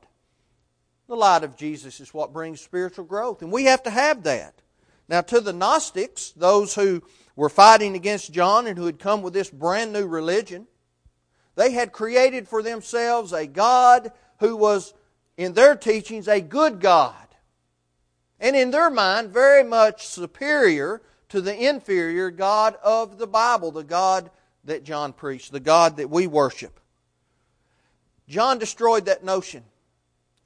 The 1.08 1.16
light 1.16 1.44
of 1.44 1.56
Jesus 1.56 2.00
is 2.00 2.14
what 2.14 2.32
brings 2.32 2.61
spiritual 2.61 3.04
growth, 3.04 3.42
and 3.42 3.50
we 3.50 3.64
have 3.64 3.82
to 3.85 3.90
have 3.90 4.23
that. 4.25 4.62
Now, 5.08 5.20
to 5.23 5.40
the 5.40 5.52
Gnostics, 5.52 6.32
those 6.32 6.75
who 6.75 7.02
were 7.37 7.49
fighting 7.49 7.94
against 7.94 8.32
John 8.32 8.66
and 8.66 8.76
who 8.76 8.87
had 8.87 8.99
come 8.99 9.23
with 9.23 9.32
this 9.32 9.50
brand 9.50 9.92
new 9.92 10.06
religion, 10.06 10.66
they 11.56 11.72
had 11.72 11.92
created 11.92 12.48
for 12.48 12.62
themselves 12.62 13.32
a 13.32 13.46
God 13.46 14.12
who 14.38 14.56
was, 14.56 14.94
in 15.36 15.54
their 15.54 15.75
teachings, 15.75 16.28
a 16.28 16.40
good 16.40 16.80
God. 16.80 17.14
And 18.38 18.54
in 18.54 18.70
their 18.70 18.90
mind, 18.90 19.30
very 19.30 19.64
much 19.64 20.06
superior 20.06 21.02
to 21.30 21.40
the 21.40 21.68
inferior 21.68 22.30
God 22.30 22.76
of 22.84 23.18
the 23.18 23.26
Bible, 23.26 23.72
the 23.72 23.82
God 23.82 24.30
that 24.64 24.84
John 24.84 25.12
preached, 25.12 25.52
the 25.52 25.60
God 25.60 25.96
that 25.96 26.10
we 26.10 26.26
worship. 26.26 26.78
John 28.28 28.58
destroyed 28.58 29.06
that 29.06 29.25
notion. 29.25 29.64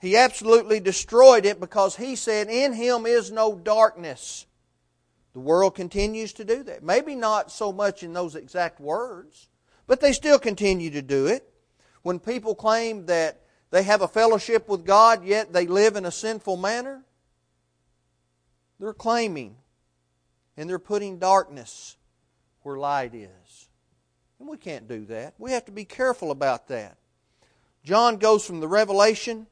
He 0.01 0.17
absolutely 0.17 0.81
destroyed 0.81 1.45
it 1.45 1.61
because 1.61 1.97
he 1.97 2.17
said, 2.17 2.49
In 2.49 2.73
him 2.73 3.05
is 3.05 3.31
no 3.31 3.55
darkness. 3.55 4.47
The 5.33 5.41
world 5.41 5.75
continues 5.75 6.33
to 6.35 6.45
do 6.45 6.63
that. 6.65 6.83
Maybe 6.83 7.15
not 7.15 7.53
so 7.53 7.73
much 7.73 8.03
in 8.03 8.13
those 8.13 8.35
exact 8.35 8.81
words, 8.81 9.49
but 9.91 10.01
they 10.01 10.13
still 10.13 10.39
continue 10.39 10.89
to 10.89 11.03
do 11.03 11.27
it. 11.27 11.53
When 12.03 12.21
people 12.21 12.55
claim 12.55 13.07
that 13.07 13.41
they 13.73 13.83
have 13.83 14.03
a 14.03 14.07
fellowship 14.07 14.69
with 14.69 14.87
God, 14.87 15.25
yet 15.25 15.53
they 15.53 15.67
live 15.67 15.97
in 15.97 16.07
a 16.07 16.13
sinful 16.13 16.59
manner, 16.59 17.03
they're 18.79 18.93
claiming 18.93 19.57
and 20.57 20.71
they're 20.71 20.79
putting 20.79 21.19
darkness 21.19 21.97
where 22.63 22.77
light 22.77 23.17
is. 23.17 23.69
And 24.39 24.49
we 24.49 24.59
can't 24.59 24.87
do 24.87 25.07
that. 25.07 25.35
We 25.39 25.51
have 25.51 25.65
to 25.65 25.73
be 25.73 25.85
careful 25.85 26.31
about 26.31 26.69
that. 26.69 26.97
John 27.83 28.19
goes 28.19 28.47
from 28.47 28.61
the 28.61 28.69
revelation, 28.69 29.49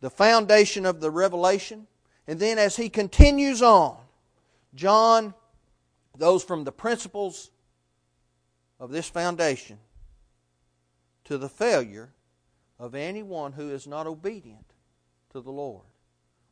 the 0.00 0.08
foundation 0.08 0.86
of 0.86 1.00
the 1.00 1.10
revelation, 1.10 1.88
and 2.28 2.38
then 2.38 2.58
as 2.58 2.76
he 2.76 2.88
continues 2.88 3.60
on, 3.60 3.96
John 4.76 5.34
goes 6.16 6.44
from 6.44 6.62
the 6.62 6.70
principles 6.70 7.50
of 8.80 8.90
this 8.90 9.08
foundation 9.08 9.78
to 11.24 11.38
the 11.38 11.48
failure 11.48 12.12
of 12.78 12.94
anyone 12.94 13.52
who 13.52 13.70
is 13.70 13.86
not 13.86 14.06
obedient 14.06 14.72
to 15.30 15.40
the 15.40 15.50
Lord. 15.50 15.84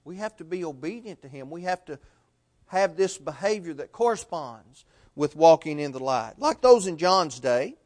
We 0.05 0.17
have 0.17 0.37
to 0.37 0.45
be 0.45 0.65
obedient 0.65 1.23
to 1.23 1.29
Him. 1.29 1.51
We 1.51 1.63
have 1.63 1.85
to 1.87 1.99
have 2.67 2.97
this 2.97 3.19
behavior 3.19 3.75
that 3.75 3.93
corresponds 3.93 4.85
with 5.15 5.37
walking 5.37 5.79
in 5.79 5.93
the 5.93 6.03
light. 6.03 6.35
Like 6.39 6.61
those 6.61 6.87
in 6.87 6.99
John's 6.99 7.41
day, 7.41 7.77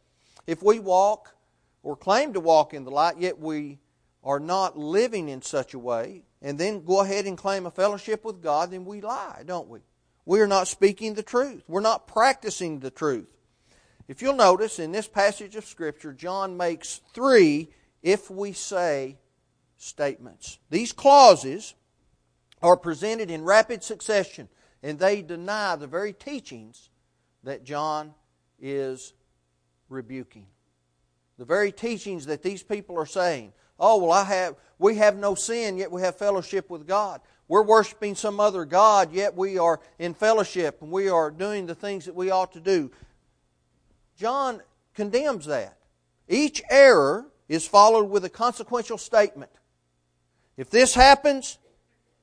if 0.46 0.62
we 0.62 0.78
walk 0.78 1.34
or 1.82 1.96
claim 1.96 2.32
to 2.32 2.40
walk 2.40 2.74
in 2.74 2.84
the 2.84 2.90
light, 2.90 3.18
yet 3.18 3.38
we 3.38 3.78
are 4.24 4.40
not 4.40 4.76
living 4.76 5.28
in 5.28 5.40
such 5.42 5.74
a 5.74 5.78
way, 5.78 6.24
and 6.42 6.58
then 6.58 6.84
go 6.84 7.00
ahead 7.00 7.26
and 7.26 7.38
claim 7.38 7.66
a 7.66 7.70
fellowship 7.70 8.24
with 8.24 8.42
God, 8.42 8.70
then 8.70 8.84
we 8.84 9.00
lie, 9.00 9.42
don't 9.46 9.68
we? 9.68 9.80
We 10.26 10.40
are 10.40 10.46
not 10.46 10.68
speaking 10.68 11.14
the 11.14 11.22
truth. 11.22 11.62
We're 11.68 11.80
not 11.80 12.06
practicing 12.06 12.80
the 12.80 12.90
truth. 12.90 13.28
If 14.10 14.22
you'll 14.22 14.34
notice 14.34 14.80
in 14.80 14.90
this 14.90 15.06
passage 15.06 15.54
of 15.54 15.64
Scripture, 15.64 16.12
John 16.12 16.56
makes 16.56 17.00
three 17.14 17.68
if 18.02 18.28
we 18.28 18.52
say 18.52 19.18
statements. 19.76 20.58
These 20.68 20.90
clauses 20.90 21.74
are 22.60 22.76
presented 22.76 23.30
in 23.30 23.44
rapid 23.44 23.84
succession, 23.84 24.48
and 24.82 24.98
they 24.98 25.22
deny 25.22 25.76
the 25.76 25.86
very 25.86 26.12
teachings 26.12 26.90
that 27.44 27.62
John 27.62 28.12
is 28.60 29.12
rebuking. 29.88 30.48
The 31.38 31.44
very 31.44 31.70
teachings 31.70 32.26
that 32.26 32.42
these 32.42 32.64
people 32.64 32.98
are 32.98 33.06
saying. 33.06 33.52
Oh, 33.78 33.98
well, 33.98 34.10
I 34.10 34.24
have, 34.24 34.56
we 34.80 34.96
have 34.96 35.18
no 35.18 35.36
sin, 35.36 35.78
yet 35.78 35.92
we 35.92 36.02
have 36.02 36.16
fellowship 36.16 36.68
with 36.68 36.84
God. 36.84 37.20
We're 37.46 37.62
worshiping 37.62 38.16
some 38.16 38.40
other 38.40 38.64
God, 38.64 39.12
yet 39.12 39.36
we 39.36 39.56
are 39.56 39.78
in 40.00 40.14
fellowship 40.14 40.82
and 40.82 40.90
we 40.90 41.08
are 41.08 41.30
doing 41.30 41.66
the 41.66 41.76
things 41.76 42.06
that 42.06 42.14
we 42.16 42.32
ought 42.32 42.52
to 42.54 42.60
do. 42.60 42.90
John 44.20 44.60
condemns 44.94 45.46
that. 45.46 45.78
Each 46.28 46.62
error 46.68 47.26
is 47.48 47.66
followed 47.66 48.10
with 48.10 48.22
a 48.26 48.28
consequential 48.28 48.98
statement. 48.98 49.50
If 50.58 50.68
this 50.68 50.92
happens, 50.92 51.58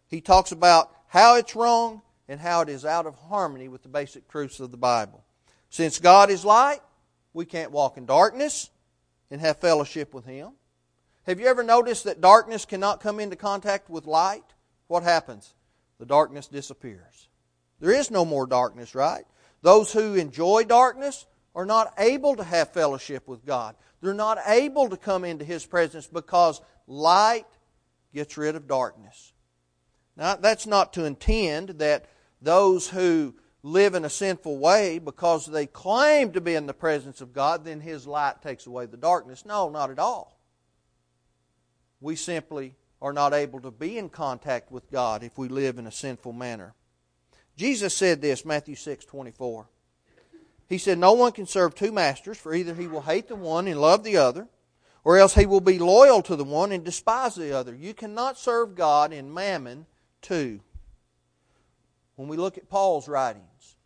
he 0.08 0.22
talks 0.22 0.51
about 0.51 0.92
how 1.08 1.38
it's 1.38 1.56
wrong 1.56 2.04
and 2.30 2.39
how 2.39 2.62
it 2.62 2.70
is 2.70 2.86
out 2.86 3.08
of 3.08 3.16
harmony 3.16 3.68
with 3.68 3.82
the 3.82 3.89
basic 3.89 4.27
truths 4.30 4.60
of 4.60 4.70
the 4.70 4.77
Bible. 4.77 5.24
Since 5.72 5.98
God 5.98 6.30
is 6.30 6.46
light, 6.46 6.82
we 7.34 7.46
can't 7.46 7.72
walk 7.72 7.98
in 7.98 8.06
darkness 8.06 8.70
and 9.32 9.42
have 9.42 9.58
fellowship 9.58 10.13
with 10.13 10.25
Him. 10.25 10.51
Have 11.25 11.39
you 11.39 11.48
ever 11.48 11.63
noticed 11.63 12.04
that 12.04 12.22
darkness 12.22 12.63
cannot 12.63 13.01
come 13.01 13.20
into 13.20 13.36
contact 13.36 13.89
with 13.89 14.06
light? 14.06 14.44
what 14.88 15.04
happens? 15.04 15.56
The 16.00 16.06
darkness 16.06 16.48
disappears. 16.48 17.27
There 17.80 17.92
is 17.92 18.12
no 18.12 18.24
more 18.24 18.46
darkness, 18.46 18.94
right? 18.94 19.25
Those 19.63 19.92
who 19.92 20.13
enjoy 20.13 20.63
darkness 20.63 21.25
are 21.57 21.65
not 21.65 21.91
able 21.97 22.35
to 22.35 22.43
have 22.43 22.71
fellowship 22.71 23.27
with 23.27 23.43
God. 23.43 23.75
They're 23.99 24.13
not 24.13 24.37
able 24.45 24.89
to 24.89 24.95
come 24.95 25.25
into 25.25 25.43
His 25.43 25.65
presence 25.65 26.05
because 26.05 26.61
light 26.85 27.47
gets 28.13 28.37
rid 28.37 28.55
of 28.55 28.67
darkness. 28.67 29.33
Now, 30.15 30.35
that's 30.35 30.67
not 30.67 30.93
to 30.93 31.05
intend 31.05 31.69
that 31.79 32.05
those 32.43 32.87
who 32.87 33.33
live 33.63 33.95
in 33.95 34.05
a 34.05 34.09
sinful 34.09 34.59
way 34.59 34.99
because 34.99 35.47
they 35.47 35.65
claim 35.65 36.31
to 36.33 36.41
be 36.41 36.53
in 36.53 36.67
the 36.67 36.75
presence 36.75 37.21
of 37.21 37.33
God, 37.33 37.65
then 37.65 37.81
His 37.81 38.05
light 38.05 38.43
takes 38.43 38.67
away 38.67 38.85
the 38.85 38.95
darkness. 38.95 39.43
No, 39.43 39.67
not 39.67 39.89
at 39.89 39.97
all. 39.97 40.39
We 41.99 42.15
simply 42.15 42.75
are 43.01 43.13
not 43.13 43.33
able 43.33 43.61
to 43.61 43.71
be 43.71 43.97
in 43.97 44.09
contact 44.09 44.71
with 44.71 44.91
God 44.91 45.23
if 45.23 45.39
we 45.39 45.47
live 45.47 45.79
in 45.79 45.87
a 45.87 45.91
sinful 45.91 46.33
manner. 46.33 46.75
Jesus 47.55 47.95
said 47.95 48.21
this, 48.21 48.45
Matthew 48.45 48.75
6 48.75 49.05
24. 49.05 49.67
He 50.67 50.77
said, 50.77 50.97
No 50.97 51.13
one 51.13 51.31
can 51.31 51.45
serve 51.45 51.75
two 51.75 51.91
masters, 51.91 52.38
for 52.38 52.53
either 52.53 52.74
he 52.74 52.88
will 52.88 53.01
hate 53.01 53.27
the 53.27 53.36
one 53.36 53.67
and 53.67 53.79
love 53.79 54.03
the 54.03 54.17
other, 54.17 54.47
or 55.03 55.17
else 55.17 55.36
he 55.36 55.45
will 55.45 55.62
be 55.62 55.79
loyal 55.79 56.21
to 56.24 56.36
the 56.36 56.43
one 56.43 56.71
and 56.71 56.83
despise 56.83 57.36
the 57.36 57.53
other. 57.53 57.74
You 57.74 57.93
cannot 57.93 58.38
serve 58.38 58.75
God 58.75 59.13
and 59.13 59.33
mammon 59.33 59.86
too. 60.21 60.59
When 62.15 62.27
we 62.27 62.36
look 62.36 62.57
at 62.57 62.69
Paul's 62.69 63.07
writings, 63.07 63.77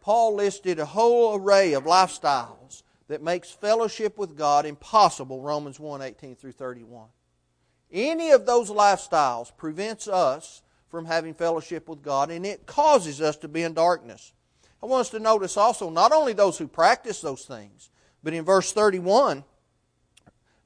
Paul 0.00 0.34
listed 0.34 0.78
a 0.78 0.86
whole 0.86 1.36
array 1.36 1.74
of 1.74 1.84
lifestyles 1.84 2.82
that 3.08 3.22
makes 3.22 3.50
fellowship 3.50 4.18
with 4.18 4.36
God 4.36 4.66
impossible, 4.66 5.40
Romans 5.40 5.78
1 5.78 6.02
18 6.02 6.34
through 6.34 6.52
31. 6.52 7.08
Any 7.92 8.30
of 8.30 8.46
those 8.46 8.70
lifestyles 8.70 9.56
prevents 9.56 10.08
us 10.08 10.62
from 10.88 11.04
having 11.04 11.34
fellowship 11.34 11.88
with 11.88 12.02
God, 12.02 12.30
and 12.30 12.44
it 12.44 12.66
causes 12.66 13.20
us 13.20 13.36
to 13.38 13.48
be 13.48 13.62
in 13.62 13.74
darkness. 13.74 14.32
I 14.82 14.86
want 14.86 15.02
us 15.02 15.10
to 15.10 15.18
notice 15.18 15.56
also 15.56 15.90
not 15.90 16.12
only 16.12 16.32
those 16.32 16.58
who 16.58 16.68
practice 16.68 17.20
those 17.20 17.44
things, 17.44 17.90
but 18.22 18.32
in 18.32 18.44
verse 18.44 18.72
31 18.72 19.44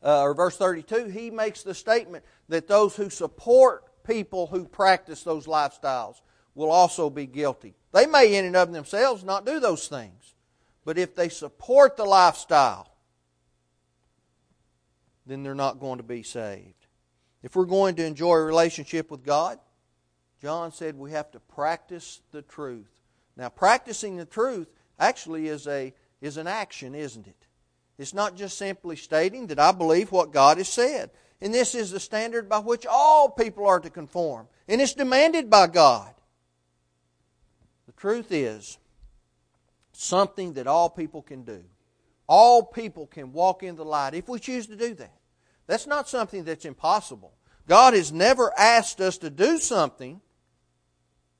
uh, 0.02 0.23
or 0.23 0.35
verse 0.35 0.57
32, 0.57 1.07
he 1.07 1.31
makes 1.31 1.62
the 1.62 1.75
statement 1.75 2.25
that 2.49 2.69
those 2.69 2.97
who 2.97 3.09
support 3.09 3.85
people 4.04 4.49
who 4.49 4.64
practice 4.64 5.23
those 5.23 5.47
lifestyles 5.47 6.21
will 6.54 6.71
also 6.71 7.09
be 7.09 7.26
guilty. 7.26 7.75
They 7.92 8.07
may 8.07 8.35
in 8.35 8.45
and 8.45 8.57
of 8.57 8.73
themselves 8.73 9.25
not 9.25 9.47
do 9.47 9.61
those 9.61 9.88
things, 9.88 10.35
but 10.85 10.99
if 10.99 11.14
they 11.14 11.28
support 11.28 11.97
the 11.97 12.04
lifestyle, 12.04 12.92
then 15.26 15.42
they're 15.42 15.54
not 15.54 15.81
going 15.81 15.99
to 15.99 16.04
be 16.04 16.23
saved. 16.23 16.87
If 17.42 17.57
we're 17.57 17.64
going 17.64 17.95
to 17.97 18.04
enjoy 18.04 18.35
a 18.35 18.45
relationship 18.45 19.11
with 19.11 19.25
God, 19.25 19.59
John 20.40 20.73
said 20.73 20.99
we 20.99 21.12
have 21.12 21.31
to 21.33 21.40
practice 21.40 22.21
the 22.33 22.42
truth. 22.42 22.90
Now, 23.37 23.49
practicing 23.49 24.17
the 24.17 24.25
truth 24.25 24.69
actually 24.99 25.49
is, 25.49 25.67
a, 25.67 25.93
is 26.21 26.37
an 26.37 26.47
action, 26.47 26.95
isn't 26.95 27.27
it? 27.27 27.47
It's 27.99 28.15
not 28.15 28.37
just 28.37 28.59
simply 28.59 28.97
stating 28.97 29.49
that 29.49 29.59
I 29.59 29.73
believe 29.73 30.11
what 30.11 30.33
God 30.33 30.59
has 30.59 30.69
said. 30.69 31.11
And 31.41 31.53
this 31.53 31.75
is 31.75 31.91
the 31.91 32.01
standard 32.01 32.49
by 32.49 32.59
which 32.59 32.87
all 32.87 33.29
people 33.29 33.67
are 33.67 33.81
to 33.81 33.91
conform. 33.91 34.49
And 34.69 34.81
it's 34.81 34.95
demanded 34.95 35.51
by 35.51 35.67
God. 35.67 36.15
The 37.87 37.93
truth 37.93 38.31
is 38.31 38.79
something 39.93 40.55
that 40.55 40.67
all 40.67 40.89
people 40.89 41.21
can 41.21 41.43
do. 41.43 41.62
All 42.27 42.62
people 42.62 43.07
can 43.07 43.33
walk 43.33 43.62
in 43.62 43.77
the 43.77 43.85
light 43.85 44.15
if 44.15 44.29
we 44.29 44.39
choose 44.39 44.67
to 44.69 44.77
do 44.77 44.95
that. 44.95 45.12
That's 45.67 45.87
not 45.87 46.09
something 46.09 46.45
that's 46.45 46.65
impossible. 46.65 47.35
God 47.69 47.95
has 47.95 48.12
never 48.12 48.53
asked 48.59 49.01
us 49.01 49.19
to 49.19 49.29
do 49.29 49.59
something 49.59 50.21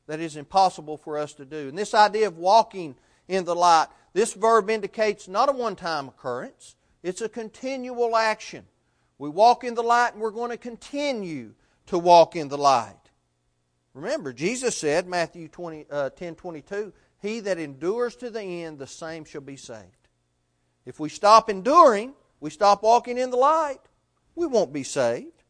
that 0.07 0.21
is 0.21 0.37
impossible 0.37 0.97
for 0.97 1.19
us 1.19 1.33
to 1.35 1.45
do. 1.45 1.69
And 1.69 1.79
this 1.79 1.95
idea 1.95 2.27
of 2.27 2.39
walking 2.39 2.97
in 3.29 3.45
the 3.45 3.55
light. 3.55 3.89
This 4.13 4.35
verb 4.35 4.69
indicates 4.69 5.29
not 5.29 5.49
a 5.49 5.53
one 5.53 5.77
time 5.77 6.09
occurrence, 6.09 6.77
it's 7.03 7.21
a 7.21 7.29
continual 7.29 8.17
action. 8.17 8.67
We 9.19 9.29
walk 9.29 9.65
in 9.65 9.75
the 9.75 9.83
light 9.83 10.13
and 10.13 10.21
we're 10.21 10.31
going 10.31 10.51
to 10.51 10.57
continue 10.57 11.55
to 11.87 11.99
walk 11.99 12.37
in 12.37 12.49
the 12.49 12.59
light. 12.59 12.97
Remember, 13.95 14.33
Jesus 14.33 14.77
said, 14.77 15.07
Matthew 15.07 15.49
20, 15.49 15.87
uh, 15.91 16.11
10 16.11 16.35
22, 16.35 16.93
He 17.21 17.41
that 17.41 17.59
endures 17.59 18.17
to 18.17 18.31
the 18.31 18.43
end, 18.43 18.79
the 18.79 18.87
same 18.87 19.25
shall 19.25 19.43
be 19.43 19.57
saved. 19.57 20.09
If 20.85 20.99
we 20.99 21.09
stop 21.09 21.49
enduring, 21.49 22.15
we 22.41 22.51
stop 22.51 22.83
walking 22.83 23.19
in 23.19 23.31
the 23.31 23.37
light, 23.37 23.81
we 24.35 24.47
won't 24.47 24.73
be 24.73 24.83
saved. 24.83 25.45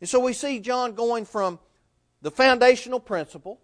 And 0.00 0.08
so 0.08 0.18
we 0.20 0.32
see 0.32 0.58
John 0.58 0.94
going 0.94 1.26
from 1.26 1.58
the 2.22 2.30
foundational 2.30 3.00
principle, 3.00 3.60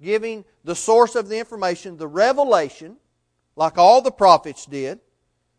giving 0.00 0.44
the 0.62 0.74
source 0.74 1.14
of 1.14 1.28
the 1.28 1.38
information, 1.38 1.96
the 1.96 2.06
revelation, 2.06 2.96
like 3.56 3.78
all 3.78 4.02
the 4.02 4.10
prophets 4.10 4.66
did, 4.66 5.00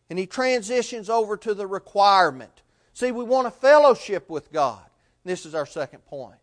and 0.09 0.19
he 0.19 0.27
transitions 0.27 1.09
over 1.09 1.35
to 1.35 1.53
the 1.53 1.67
requirement. 1.67 2.61
See, 2.93 3.11
we 3.11 3.23
want 3.23 3.47
a 3.47 3.51
fellowship 3.51 4.29
with 4.29 4.53
God. 4.53 4.83
This 5.23 5.45
is 5.45 5.55
our 5.55 5.65
second 5.65 6.05
point. 6.05 6.37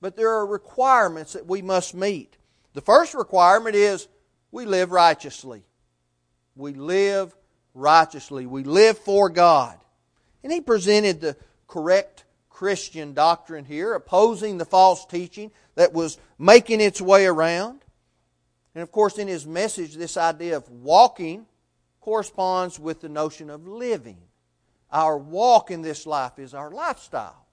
But 0.00 0.16
there 0.16 0.30
are 0.30 0.46
requirements 0.46 1.32
that 1.32 1.46
we 1.46 1.62
must 1.62 1.94
meet. 1.94 2.36
The 2.74 2.80
first 2.80 3.14
requirement 3.14 3.74
is 3.74 4.08
we 4.50 4.64
live 4.64 4.92
righteously. 4.92 5.64
We 6.54 6.74
live 6.74 7.34
righteously. 7.74 8.46
We 8.46 8.62
live 8.62 8.98
for 8.98 9.28
God. 9.28 9.78
And 10.42 10.52
he 10.52 10.60
presented 10.60 11.20
the 11.20 11.36
correct 11.66 12.21
Christian 12.62 13.12
doctrine 13.12 13.64
here, 13.64 13.92
opposing 13.94 14.56
the 14.56 14.64
false 14.64 15.04
teaching 15.04 15.50
that 15.74 15.92
was 15.92 16.16
making 16.38 16.80
its 16.80 17.00
way 17.00 17.26
around. 17.26 17.80
And 18.76 18.82
of 18.82 18.92
course, 18.92 19.18
in 19.18 19.26
his 19.26 19.44
message, 19.44 19.96
this 19.96 20.16
idea 20.16 20.58
of 20.58 20.70
walking 20.70 21.46
corresponds 22.00 22.78
with 22.78 23.00
the 23.00 23.08
notion 23.08 23.50
of 23.50 23.66
living. 23.66 24.18
Our 24.92 25.18
walk 25.18 25.72
in 25.72 25.82
this 25.82 26.06
life 26.06 26.38
is 26.38 26.54
our 26.54 26.70
lifestyle, 26.70 27.48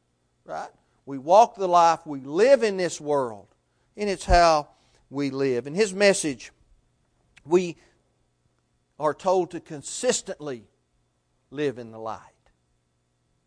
right? 0.46 0.70
We 1.08 1.18
walk 1.18 1.56
the 1.56 1.68
life, 1.68 2.06
we 2.06 2.20
live 2.20 2.62
in 2.62 2.78
this 2.78 3.02
world, 3.02 3.48
and 3.98 4.08
it's 4.08 4.26
how 4.26 4.68
we 5.10 5.32
live. 5.32 5.66
In 5.66 5.74
his 5.74 5.92
message, 5.92 6.52
we 7.44 7.78
are 9.00 9.16
told 9.16 9.50
to 9.52 9.60
consistently 9.60 10.66
live 11.50 11.80
in 11.80 11.90
the 11.90 11.98
light. 11.98 12.20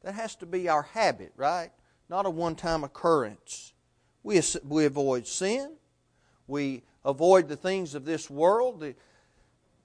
That 0.02 0.14
has 0.14 0.34
to 0.36 0.46
be 0.46 0.68
our 0.68 0.82
habit, 0.82 1.32
right? 1.36 1.70
Not 2.08 2.26
a 2.26 2.30
one 2.30 2.56
time 2.56 2.84
occurrence. 2.84 3.72
We, 4.22 4.40
we 4.66 4.84
avoid 4.84 5.26
sin. 5.26 5.72
We 6.46 6.82
avoid 7.04 7.48
the 7.48 7.56
things 7.56 7.94
of 7.94 8.04
this 8.04 8.28
world. 8.28 8.80
The, 8.80 8.94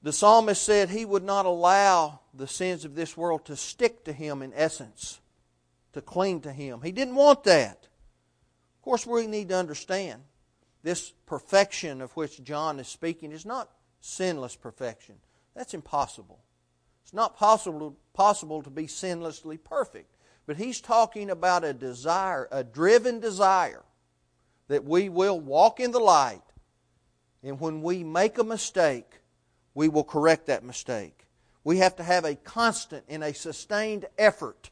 the 0.02 0.14
psalmist 0.14 0.62
said 0.62 0.90
he 0.90 1.06
would 1.06 1.24
not 1.24 1.46
allow 1.46 2.20
the 2.34 2.48
sins 2.48 2.86
of 2.86 2.96
this 2.96 3.16
world 3.16 3.46
to 3.46 3.56
stick 3.56 4.04
to 4.06 4.14
him 4.14 4.42
in 4.42 4.54
essence, 4.56 5.20
to 5.94 6.02
cling 6.02 6.42
to 6.42 6.52
him. 6.52 6.82
He 6.84 6.92
didn't 6.92 7.16
want 7.16 7.44
that. 7.46 7.88
Of 8.78 8.82
course, 8.82 9.06
we 9.06 9.28
need 9.28 9.50
to 9.50 9.56
understand 9.56 10.22
this 10.84 11.12
perfection 11.26 12.02
of 12.02 12.12
which 12.16 12.44
John 12.44 12.80
is 12.80 12.88
speaking 12.88 13.32
is 13.32 13.46
not 13.46 13.70
sinless 14.02 14.56
perfection. 14.56 15.16
That's 15.56 15.74
impossible. 15.74 16.40
It's 17.04 17.14
not 17.14 17.36
possible, 17.36 17.98
possible 18.18 18.64
to 18.64 18.72
be 18.72 18.88
sinlessly 18.88 19.64
perfect. 19.64 20.16
But 20.48 20.58
he's 20.58 20.82
talking 20.82 21.30
about 21.30 21.64
a 21.64 21.72
desire, 21.72 22.48
a 22.52 22.64
driven 22.64 23.20
desire, 23.20 23.84
that 24.70 24.84
we 24.84 25.08
will 25.08 25.40
walk 25.40 25.80
in 25.80 25.92
the 25.92 26.00
light. 26.00 26.42
And 27.44 27.60
when 27.60 27.84
we 27.84 28.04
make 28.04 28.40
a 28.40 28.44
mistake, 28.44 29.20
we 29.76 29.88
will 29.88 30.04
correct 30.04 30.48
that 30.48 30.64
mistake. 30.64 31.28
We 31.64 31.78
have 31.78 31.96
to 31.98 32.04
have 32.04 32.26
a 32.26 32.34
constant 32.34 33.04
and 33.08 33.24
a 33.24 33.36
sustained 33.36 34.08
effort 34.18 34.72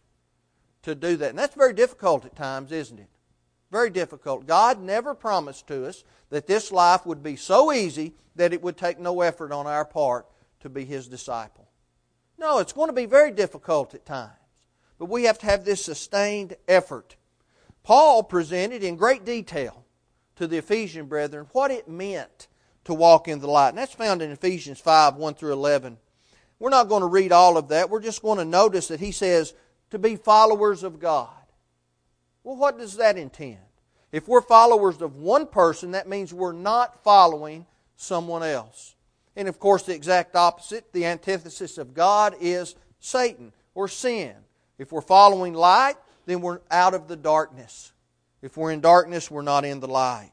to 0.82 0.96
do 0.96 1.16
that. 1.18 1.30
And 1.30 1.38
that's 1.38 1.56
very 1.56 1.74
difficult 1.74 2.26
at 2.26 2.36
times, 2.36 2.72
isn't 2.72 3.00
it? 3.00 3.10
Very 3.72 3.92
difficult. 3.92 4.48
God 4.48 4.82
never 4.82 5.14
promised 5.14 5.68
to 5.68 5.86
us 5.86 6.04
that 6.32 6.48
this 6.48 6.72
life 6.72 7.06
would 7.06 7.22
be 7.22 7.36
so 7.36 7.72
easy 7.72 8.16
that 8.36 8.54
it 8.54 8.64
would 8.64 8.78
take 8.78 9.00
no 9.00 9.22
effort 9.22 9.52
on 9.52 9.68
our 9.68 9.86
part 9.86 10.26
to 10.62 10.70
be 10.70 10.84
his 10.84 11.08
disciple. 11.08 11.65
No, 12.38 12.60
it's 12.60 12.74
going 12.74 12.90
to 12.90 12.94
be 12.94 13.06
very 13.06 13.32
difficult 13.32 13.94
at 13.94 14.06
times. 14.06 14.32
But 14.98 15.10
we 15.10 15.24
have 15.24 15.40
to 15.40 15.46
have 15.46 15.66
this 15.66 15.84
sustained 15.84 16.56
effort. 16.68 17.16
Paul 17.84 18.24
presented 18.24 18.84
in 18.84 18.96
great 18.96 19.26
detail 19.26 19.86
to 20.36 20.48
the 20.48 20.58
Ephesian 20.58 21.06
brethren 21.06 21.48
what 21.52 21.72
it 21.72 21.88
meant 21.88 22.48
to 22.86 22.94
walk 22.94 23.28
in 23.28 23.40
the 23.40 23.48
light. 23.48 23.70
And 23.70 23.78
that's 23.78 23.94
found 23.94 24.22
in 24.22 24.32
Ephesians 24.32 24.80
5 24.80 25.16
1 25.16 25.34
through 25.36 25.54
11. 25.54 25.98
We're 26.60 26.70
not 26.70 26.90
going 26.90 27.02
to 27.02 27.08
read 27.08 27.32
all 27.32 27.58
of 27.58 27.70
that. 27.70 27.90
We're 27.90 28.02
just 28.02 28.22
going 28.22 28.38
to 28.38 28.46
notice 28.46 28.88
that 28.88 29.00
he 29.00 29.12
says 29.12 29.54
to 29.92 30.00
be 30.00 30.16
followers 30.16 30.84
of 30.84 31.00
God. 31.00 31.30
Well, 32.44 32.56
what 32.56 32.78
does 32.78 32.98
that 32.98 33.18
intend? 33.18 33.58
If 34.12 34.28
we're 34.28 34.42
followers 34.42 35.02
of 35.02 35.18
one 35.18 35.48
person, 35.48 35.92
that 35.92 36.08
means 36.08 36.34
we're 36.34 36.54
not 36.54 37.04
following 37.04 37.66
someone 37.98 38.44
else. 38.44 38.95
And 39.36 39.48
of 39.48 39.60
course, 39.60 39.84
the 39.84 39.94
exact 39.94 40.36
opposite, 40.36 40.94
the 40.94 41.06
antithesis 41.06 41.78
of 41.78 41.94
God, 41.94 42.36
is 42.40 42.76
Satan 43.00 43.52
or 43.74 43.88
sin. 43.88 44.34
If 44.78 44.92
we're 44.92 45.02
following 45.02 45.54
light, 45.54 45.96
then 46.26 46.42
we're 46.42 46.62
out 46.72 46.94
of 46.94 47.08
the 47.08 47.16
darkness. 47.16 47.92
If 48.42 48.58
we're 48.58 48.72
in 48.72 48.82
darkness, 48.82 49.30
we're 49.30 49.42
not 49.42 49.66
in 49.66 49.80
the 49.80 49.88
light. 49.88 50.32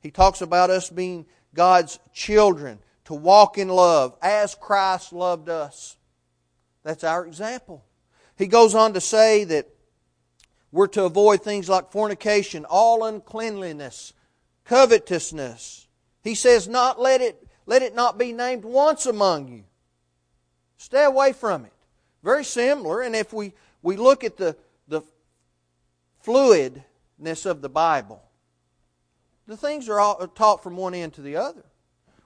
He 0.00 0.10
talks 0.10 0.40
about 0.40 0.70
us 0.70 0.88
being 0.88 1.26
God's 1.54 1.98
children, 2.12 2.78
to 3.06 3.14
walk 3.14 3.58
in 3.58 3.68
love 3.68 4.16
as 4.22 4.54
Christ 4.54 5.12
loved 5.12 5.48
us. 5.48 5.96
That's 6.84 7.02
our 7.02 7.26
example. 7.26 7.84
He 8.38 8.46
goes 8.46 8.74
on 8.74 8.94
to 8.94 9.00
say 9.00 9.42
that 9.44 9.66
we're 10.70 10.86
to 10.88 11.04
avoid 11.04 11.42
things 11.42 11.68
like 11.68 11.90
fornication, 11.90 12.64
all 12.64 13.04
uncleanliness, 13.04 14.12
covetousness. 14.64 15.88
He 16.22 16.36
says, 16.36 16.68
not 16.68 17.00
let 17.00 17.20
it 17.20 17.48
let 17.70 17.82
it 17.82 17.94
not 17.94 18.18
be 18.18 18.32
named 18.32 18.64
once 18.64 19.06
among 19.06 19.46
you. 19.46 19.62
Stay 20.76 21.04
away 21.04 21.32
from 21.32 21.64
it. 21.64 21.72
Very 22.20 22.42
similar, 22.42 23.00
and 23.00 23.14
if 23.14 23.32
we, 23.32 23.52
we 23.80 23.96
look 23.96 24.24
at 24.24 24.36
the, 24.36 24.56
the 24.88 25.02
fluidness 26.26 27.46
of 27.46 27.62
the 27.62 27.68
Bible, 27.68 28.20
the 29.46 29.56
things 29.56 29.88
are 29.88 30.00
all 30.00 30.26
taught 30.26 30.64
from 30.64 30.76
one 30.76 30.94
end 30.94 31.12
to 31.14 31.22
the 31.22 31.36
other. 31.36 31.62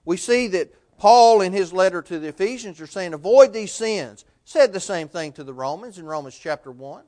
We 0.07 0.17
see 0.17 0.47
that 0.49 0.75
Paul, 0.97 1.43
in 1.43 1.53
his 1.53 1.75
letter 1.75 2.01
to 2.01 2.19
the 2.19 2.29
Ephesians, 2.29 2.81
are 2.81 2.87
saying, 2.87 3.13
avoid 3.13 3.53
these 3.53 3.73
sins. 3.73 4.25
Said 4.47 4.73
the 4.73 4.81
same 4.81 5.09
thing 5.09 5.33
to 5.33 5.45
the 5.45 5.53
Romans 5.53 5.99
in 5.99 6.07
Romans 6.07 6.39
chapter 6.39 6.71
1. 6.71 7.05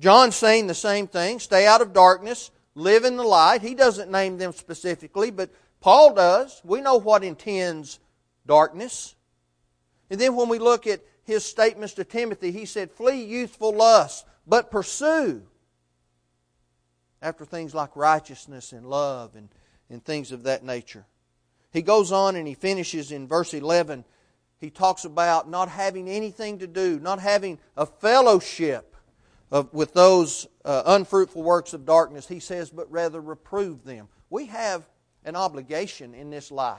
John's 0.00 0.34
saying 0.34 0.66
the 0.66 0.74
same 0.74 1.06
thing 1.06 1.38
stay 1.38 1.68
out 1.68 1.82
of 1.82 1.92
darkness, 1.92 2.50
live 2.74 3.04
in 3.04 3.16
the 3.16 3.22
light. 3.22 3.62
He 3.62 3.76
doesn't 3.76 4.10
name 4.10 4.38
them 4.38 4.52
specifically, 4.52 5.30
but 5.30 5.50
Paul 5.86 6.14
does. 6.14 6.60
We 6.64 6.80
know 6.80 6.96
what 6.96 7.22
intends 7.22 8.00
darkness. 8.44 9.14
And 10.10 10.20
then 10.20 10.34
when 10.34 10.48
we 10.48 10.58
look 10.58 10.84
at 10.88 11.00
his 11.22 11.44
statements 11.44 11.94
to 11.94 12.02
Timothy, 12.02 12.50
he 12.50 12.64
said, 12.64 12.90
Flee 12.90 13.22
youthful 13.22 13.72
lust, 13.72 14.26
but 14.48 14.72
pursue 14.72 15.44
after 17.22 17.44
things 17.44 17.72
like 17.72 17.94
righteousness 17.94 18.72
and 18.72 18.84
love 18.84 19.36
and, 19.36 19.48
and 19.88 20.04
things 20.04 20.32
of 20.32 20.42
that 20.42 20.64
nature. 20.64 21.06
He 21.72 21.82
goes 21.82 22.10
on 22.10 22.34
and 22.34 22.48
he 22.48 22.54
finishes 22.54 23.12
in 23.12 23.28
verse 23.28 23.54
11. 23.54 24.04
He 24.58 24.70
talks 24.70 25.04
about 25.04 25.48
not 25.48 25.68
having 25.68 26.08
anything 26.08 26.58
to 26.58 26.66
do, 26.66 26.98
not 26.98 27.20
having 27.20 27.60
a 27.76 27.86
fellowship 27.86 28.96
of, 29.52 29.72
with 29.72 29.94
those 29.94 30.48
uh, 30.64 30.82
unfruitful 30.84 31.44
works 31.44 31.74
of 31.74 31.86
darkness. 31.86 32.26
He 32.26 32.40
says, 32.40 32.70
but 32.70 32.90
rather 32.90 33.20
reprove 33.20 33.84
them. 33.84 34.08
We 34.30 34.46
have 34.46 34.84
an 35.26 35.36
obligation 35.36 36.14
in 36.14 36.30
this 36.30 36.50
life. 36.50 36.78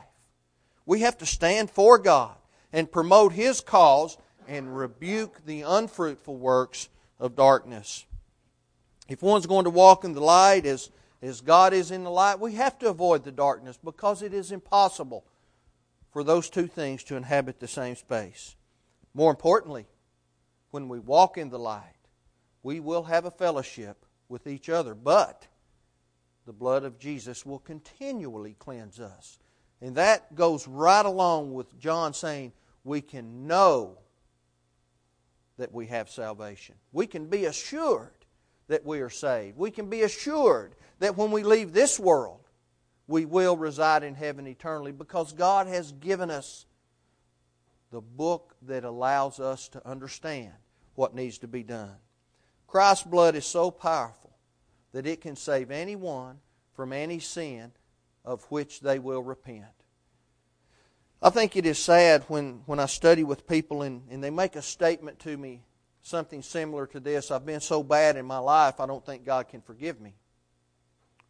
We 0.85 1.01
have 1.01 1.17
to 1.19 1.25
stand 1.25 1.69
for 1.69 1.99
God 1.99 2.35
and 2.73 2.91
promote 2.91 3.33
His 3.33 3.61
cause 3.61 4.17
and 4.47 4.75
rebuke 4.75 5.45
the 5.45 5.61
unfruitful 5.61 6.37
works 6.37 6.89
of 7.19 7.35
darkness. 7.35 8.05
If 9.09 9.21
one's 9.21 9.45
going 9.45 9.65
to 9.65 9.69
walk 9.69 10.03
in 10.03 10.13
the 10.13 10.21
light 10.21 10.65
as, 10.65 10.89
as 11.21 11.41
God 11.41 11.73
is 11.73 11.91
in 11.91 12.03
the 12.03 12.09
light, 12.09 12.39
we 12.39 12.53
have 12.53 12.79
to 12.79 12.89
avoid 12.89 13.23
the 13.23 13.31
darkness 13.31 13.77
because 13.83 14.21
it 14.21 14.33
is 14.33 14.51
impossible 14.51 15.25
for 16.11 16.23
those 16.23 16.49
two 16.49 16.67
things 16.67 17.03
to 17.03 17.15
inhabit 17.15 17.59
the 17.59 17.67
same 17.67 17.95
space. 17.95 18.55
More 19.13 19.29
importantly, 19.29 19.87
when 20.71 20.87
we 20.87 20.99
walk 20.99 21.37
in 21.37 21.49
the 21.49 21.59
light, 21.59 21.83
we 22.63 22.79
will 22.79 23.03
have 23.03 23.25
a 23.25 23.31
fellowship 23.31 24.05
with 24.29 24.47
each 24.47 24.69
other. 24.69 24.93
But 24.93 25.47
the 26.47 26.53
blood 26.53 26.85
of 26.85 26.97
Jesus 26.97 27.45
will 27.45 27.59
continually 27.59 28.55
cleanse 28.57 29.01
us. 29.01 29.37
And 29.81 29.95
that 29.97 30.33
goes 30.33 30.65
right 30.65 31.05
along 31.05 31.53
with 31.53 31.77
John 31.77 32.13
saying 32.13 32.53
we 32.85 33.01
can 33.01 33.45
know 33.47 33.97
that 35.57 35.73
we 35.73 35.87
have 35.87 36.09
salvation. 36.09 36.75
We 36.93 37.05
can 37.05 37.25
be 37.27 37.45
assured 37.45 38.13
that 38.69 38.85
we 38.85 39.01
are 39.01 39.09
saved. 39.09 39.57
We 39.57 39.71
can 39.71 39.89
be 39.89 40.03
assured 40.03 40.73
that 40.99 41.17
when 41.17 41.31
we 41.31 41.43
leave 41.43 41.73
this 41.73 41.99
world, 41.99 42.39
we 43.07 43.25
will 43.25 43.57
reside 43.57 44.03
in 44.03 44.15
heaven 44.15 44.47
eternally 44.47 44.93
because 44.93 45.33
God 45.33 45.67
has 45.67 45.91
given 45.91 46.31
us 46.31 46.65
the 47.91 48.01
book 48.01 48.55
that 48.61 48.85
allows 48.85 49.41
us 49.41 49.67
to 49.69 49.85
understand 49.85 50.53
what 50.95 51.13
needs 51.13 51.39
to 51.39 51.47
be 51.47 51.63
done. 51.63 51.95
Christ's 52.67 53.03
blood 53.03 53.35
is 53.35 53.45
so 53.45 53.69
powerful 53.69 54.26
that 54.93 55.05
it 55.05 55.21
can 55.21 55.35
save 55.35 55.71
anyone 55.71 56.39
from 56.73 56.93
any 56.93 57.19
sin 57.19 57.71
of 58.23 58.43
which 58.45 58.81
they 58.81 58.99
will 58.99 59.23
repent. 59.23 59.65
I 61.21 61.29
think 61.31 61.55
it 61.55 61.65
is 61.65 61.79
sad 61.79 62.23
when, 62.27 62.61
when 62.65 62.79
I 62.79 62.85
study 62.85 63.23
with 63.23 63.47
people 63.47 63.81
and, 63.81 64.03
and 64.11 64.23
they 64.23 64.29
make 64.29 64.55
a 64.55 64.61
statement 64.61 65.17
to 65.19 65.35
me, 65.35 65.63
something 66.01 66.41
similar 66.41 66.85
to 66.87 66.99
this 66.99 67.31
I've 67.31 67.45
been 67.45 67.59
so 67.59 67.83
bad 67.83 68.17
in 68.17 68.25
my 68.25 68.37
life, 68.37 68.79
I 68.79 68.85
don't 68.85 69.05
think 69.05 69.25
God 69.25 69.47
can 69.47 69.61
forgive 69.61 69.99
me. 69.99 70.13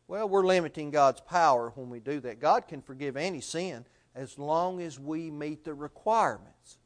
Well, 0.08 0.28
we're 0.30 0.46
limiting 0.46 0.92
God's 0.92 1.22
power 1.22 1.72
when 1.76 1.90
we 1.90 2.00
do 2.00 2.20
that. 2.22 2.40
God 2.40 2.68
can 2.68 2.82
forgive 2.82 3.18
any 3.18 3.42
sin 3.42 3.86
as 4.16 4.40
long 4.40 4.82
as 4.82 5.00
we 5.00 5.30
meet 5.30 5.64
the 5.64 5.74
requirements. 5.74 6.78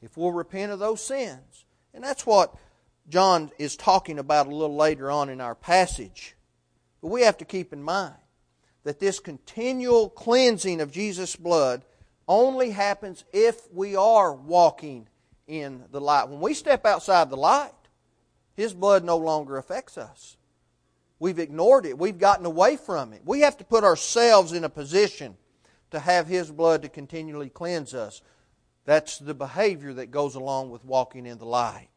If 0.00 0.16
we'll 0.16 0.32
repent 0.32 0.72
of 0.72 0.78
those 0.78 1.04
sins. 1.04 1.64
And 1.92 2.02
that's 2.02 2.24
what 2.24 2.54
John 3.08 3.50
is 3.58 3.76
talking 3.76 4.18
about 4.18 4.46
a 4.46 4.54
little 4.54 4.76
later 4.76 5.10
on 5.10 5.28
in 5.28 5.40
our 5.40 5.54
passage. 5.54 6.36
But 7.00 7.08
we 7.08 7.22
have 7.22 7.36
to 7.38 7.44
keep 7.44 7.72
in 7.72 7.82
mind 7.82 8.14
that 8.84 9.00
this 9.00 9.20
continual 9.20 10.08
cleansing 10.08 10.80
of 10.80 10.92
Jesus' 10.92 11.36
blood 11.36 11.84
only 12.28 12.70
happens 12.70 13.24
if 13.32 13.72
we 13.72 13.96
are 13.96 14.32
walking 14.32 15.08
in 15.46 15.84
the 15.90 16.00
light. 16.00 16.28
When 16.28 16.40
we 16.40 16.54
step 16.54 16.86
outside 16.86 17.30
the 17.30 17.36
light, 17.36 17.72
His 18.54 18.72
blood 18.72 19.04
no 19.04 19.16
longer 19.16 19.56
affects 19.56 19.98
us. 19.98 20.36
We've 21.18 21.38
ignored 21.38 21.86
it. 21.86 21.98
We've 21.98 22.18
gotten 22.18 22.46
away 22.46 22.76
from 22.76 23.12
it. 23.12 23.22
We 23.24 23.40
have 23.40 23.56
to 23.58 23.64
put 23.64 23.84
ourselves 23.84 24.52
in 24.52 24.64
a 24.64 24.68
position 24.68 25.36
to 25.90 26.00
have 26.00 26.26
His 26.26 26.50
blood 26.50 26.82
to 26.82 26.88
continually 26.88 27.50
cleanse 27.50 27.94
us. 27.94 28.22
That's 28.84 29.18
the 29.18 29.34
behavior 29.34 29.92
that 29.94 30.10
goes 30.10 30.34
along 30.34 30.70
with 30.70 30.84
walking 30.84 31.26
in 31.26 31.38
the 31.38 31.44
light. 31.44 31.88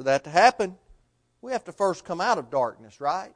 For 0.00 0.04
that 0.04 0.24
to 0.24 0.30
happen, 0.30 0.78
we 1.42 1.52
have 1.52 1.64
to 1.64 1.72
first 1.72 2.06
come 2.06 2.22
out 2.22 2.38
of 2.38 2.48
darkness, 2.48 3.02
right? 3.02 3.34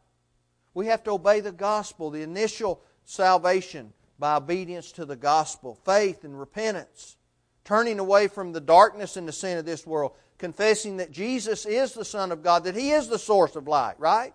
We 0.73 0.87
have 0.87 1.05
to 1.05 1.11
obey 1.11 1.41
the 1.41 1.53
gospel, 1.53 2.09
the 2.09 2.23
initial 2.23 2.81
salvation 3.05 3.93
by 4.19 4.37
obedience 4.37 4.91
to 4.93 5.05
the 5.05 5.15
gospel, 5.15 5.75
faith 5.85 6.25
and 6.25 6.41
repentance, 6.41 7.19
turning 7.65 7.99
away 7.99 8.29
from 8.29 8.53
the 8.53 8.63
darkness 8.63 9.19
and 9.19 9.29
the 9.29 9.33
sin 9.33 9.59
of 9.59 9.67
this 9.67 9.87
world, 9.87 10.13
confessing 10.39 10.97
that 10.97 11.13
Jesus 11.13 11.67
is 11.67 11.93
the 11.93 12.03
Son 12.03 12.33
of 12.33 12.43
God, 12.43 12.65
that 12.65 12.77
He 12.77 12.93
is 12.93 13.09
the 13.09 13.19
source 13.19 13.57
of 13.57 13.69
light, 13.69 13.97
right? 14.01 14.33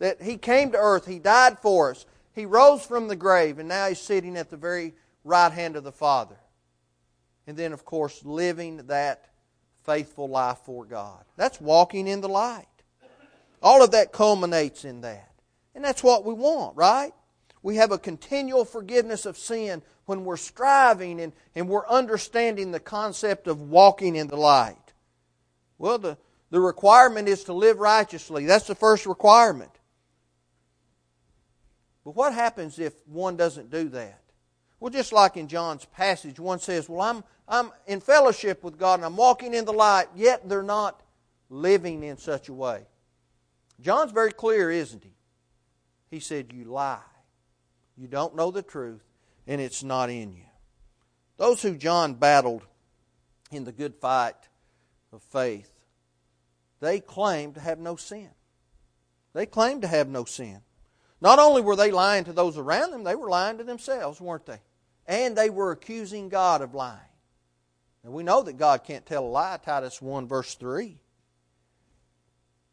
That 0.00 0.20
He 0.20 0.38
came 0.38 0.72
to 0.72 0.76
earth, 0.76 1.06
He 1.06 1.20
died 1.20 1.60
for 1.60 1.92
us, 1.92 2.04
He 2.32 2.46
rose 2.46 2.84
from 2.84 3.06
the 3.06 3.14
grave, 3.14 3.60
and 3.60 3.68
now 3.68 3.86
He's 3.86 4.00
sitting 4.00 4.36
at 4.36 4.50
the 4.50 4.56
very 4.56 4.94
right 5.22 5.52
hand 5.52 5.76
of 5.76 5.84
the 5.84 5.92
Father. 5.92 6.40
And 7.46 7.56
then, 7.56 7.72
of 7.72 7.84
course, 7.84 8.24
living 8.24 8.78
that 8.88 9.29
faithful 9.84 10.28
life 10.28 10.58
for 10.64 10.84
God. 10.84 11.24
That's 11.36 11.60
walking 11.60 12.06
in 12.06 12.20
the 12.20 12.28
light. 12.28 12.66
All 13.62 13.82
of 13.82 13.90
that 13.90 14.12
culminates 14.12 14.84
in 14.84 15.02
that. 15.02 15.30
And 15.74 15.84
that's 15.84 16.02
what 16.02 16.24
we 16.24 16.32
want, 16.32 16.76
right? 16.76 17.12
We 17.62 17.76
have 17.76 17.92
a 17.92 17.98
continual 17.98 18.64
forgiveness 18.64 19.26
of 19.26 19.36
sin 19.36 19.82
when 20.06 20.24
we're 20.24 20.38
striving 20.38 21.20
and, 21.20 21.32
and 21.54 21.68
we're 21.68 21.86
understanding 21.86 22.72
the 22.72 22.80
concept 22.80 23.46
of 23.46 23.60
walking 23.60 24.16
in 24.16 24.28
the 24.28 24.36
light. 24.36 24.76
Well, 25.78 25.98
the, 25.98 26.18
the 26.50 26.60
requirement 26.60 27.28
is 27.28 27.44
to 27.44 27.52
live 27.52 27.78
righteously. 27.78 28.46
That's 28.46 28.66
the 28.66 28.74
first 28.74 29.06
requirement. 29.06 29.70
But 32.04 32.16
what 32.16 32.32
happens 32.32 32.78
if 32.78 32.94
one 33.06 33.36
doesn't 33.36 33.70
do 33.70 33.88
that? 33.90 34.20
Well, 34.80 34.90
just 34.90 35.12
like 35.12 35.36
in 35.36 35.46
John's 35.46 35.84
passage, 35.84 36.40
one 36.40 36.58
says, 36.58 36.88
Well, 36.88 37.02
I'm, 37.02 37.22
I'm 37.46 37.70
in 37.86 38.00
fellowship 38.00 38.64
with 38.64 38.78
God 38.78 38.94
and 38.94 39.04
I'm 39.04 39.16
walking 39.16 39.52
in 39.52 39.66
the 39.66 39.72
light, 39.72 40.06
yet 40.16 40.48
they're 40.48 40.62
not 40.62 41.02
living 41.50 42.02
in 42.02 42.16
such 42.16 42.48
a 42.48 42.54
way. 42.54 42.86
John's 43.80 44.12
very 44.12 44.32
clear, 44.32 44.70
isn't 44.70 45.04
he? 45.04 45.12
He 46.10 46.18
said, 46.18 46.52
You 46.52 46.64
lie. 46.64 46.98
You 47.96 48.08
don't 48.08 48.34
know 48.34 48.50
the 48.50 48.62
truth, 48.62 49.04
and 49.46 49.60
it's 49.60 49.82
not 49.82 50.08
in 50.08 50.32
you. 50.32 50.44
Those 51.36 51.60
who 51.60 51.76
John 51.76 52.14
battled 52.14 52.62
in 53.50 53.64
the 53.64 53.72
good 53.72 53.94
fight 53.94 54.48
of 55.12 55.22
faith, 55.22 55.70
they 56.80 57.00
claimed 57.00 57.54
to 57.56 57.60
have 57.60 57.78
no 57.78 57.96
sin. 57.96 58.30
They 59.34 59.44
claimed 59.44 59.82
to 59.82 59.88
have 59.88 60.08
no 60.08 60.24
sin. 60.24 60.62
Not 61.20 61.38
only 61.38 61.60
were 61.60 61.76
they 61.76 61.90
lying 61.90 62.24
to 62.24 62.32
those 62.32 62.56
around 62.56 62.92
them, 62.92 63.04
they 63.04 63.14
were 63.14 63.28
lying 63.28 63.58
to 63.58 63.64
themselves, 63.64 64.20
weren't 64.20 64.46
they? 64.46 64.60
And 65.06 65.36
they 65.36 65.50
were 65.50 65.72
accusing 65.72 66.28
God 66.28 66.62
of 66.62 66.74
lying. 66.74 66.98
And 68.04 68.12
we 68.12 68.22
know 68.22 68.42
that 68.42 68.56
God 68.56 68.84
can't 68.84 69.04
tell 69.04 69.24
a 69.24 69.28
lie, 69.28 69.58
Titus 69.62 70.00
1, 70.00 70.26
verse 70.26 70.54
3. 70.54 70.98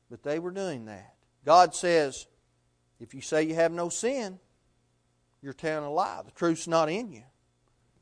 But 0.09 0.23
they 0.23 0.39
were 0.39 0.51
doing 0.51 0.85
that. 0.85 1.15
God 1.43 1.75
says, 1.75 2.27
if 2.99 3.13
you 3.13 3.21
say 3.21 3.43
you 3.43 3.55
have 3.55 3.71
no 3.71 3.89
sin, 3.89 4.39
you're 5.41 5.53
telling 5.53 5.85
a 5.85 5.91
lie. 5.91 6.21
The 6.25 6.31
truth's 6.31 6.67
not 6.67 6.89
in 6.89 7.11
you. 7.11 7.23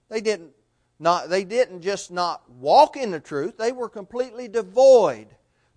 They 0.10 0.22
didn't 0.22 0.52
not 0.98 1.30
they 1.30 1.44
didn't 1.44 1.82
just 1.82 2.12
not 2.12 2.50
walk 2.50 2.96
in 2.96 3.12
the 3.12 3.20
truth, 3.20 3.58
they 3.58 3.72
were 3.72 3.90
completely 3.90 4.48
devoid 4.48 5.28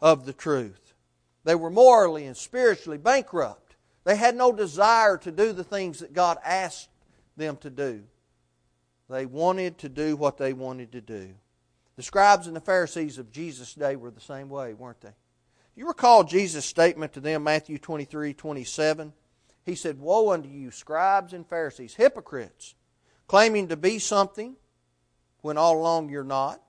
of 0.00 0.26
the 0.26 0.32
truth. 0.32 0.94
They 1.44 1.54
were 1.54 1.70
morally 1.70 2.26
and 2.26 2.36
spiritually 2.36 2.98
bankrupt. 2.98 3.76
They 4.04 4.16
had 4.16 4.36
no 4.36 4.52
desire 4.52 5.16
to 5.18 5.32
do 5.32 5.52
the 5.52 5.64
things 5.64 6.00
that 6.00 6.12
God 6.12 6.38
asked 6.44 6.88
them 7.36 7.56
to 7.58 7.70
do. 7.70 8.04
They 9.08 9.26
wanted 9.26 9.78
to 9.78 9.88
do 9.88 10.16
what 10.16 10.36
they 10.36 10.52
wanted 10.52 10.92
to 10.92 11.00
do. 11.00 11.34
The 11.96 12.02
scribes 12.02 12.46
and 12.46 12.54
the 12.54 12.60
Pharisees 12.60 13.18
of 13.18 13.32
Jesus' 13.32 13.74
day 13.74 13.96
were 13.96 14.10
the 14.10 14.20
same 14.20 14.48
way, 14.48 14.74
weren't 14.74 15.00
they? 15.00 15.14
You 15.74 15.88
recall 15.88 16.24
Jesus' 16.24 16.64
statement 16.64 17.12
to 17.14 17.20
them, 17.20 17.44
Matthew 17.44 17.78
23 17.78 18.34
27? 18.34 19.12
He 19.64 19.74
said, 19.74 19.98
Woe 20.00 20.32
unto 20.32 20.48
you, 20.48 20.70
scribes 20.70 21.32
and 21.32 21.46
Pharisees, 21.46 21.94
hypocrites, 21.94 22.74
claiming 23.26 23.68
to 23.68 23.76
be 23.76 23.98
something 23.98 24.56
when 25.42 25.58
all 25.58 25.78
along 25.78 26.08
you're 26.08 26.24
not. 26.24 26.60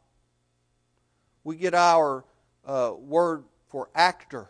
We 1.44 1.56
get 1.56 1.74
our 1.74 2.26
uh, 2.66 2.94
word 2.98 3.46
for 3.68 3.90
actor 3.96 4.50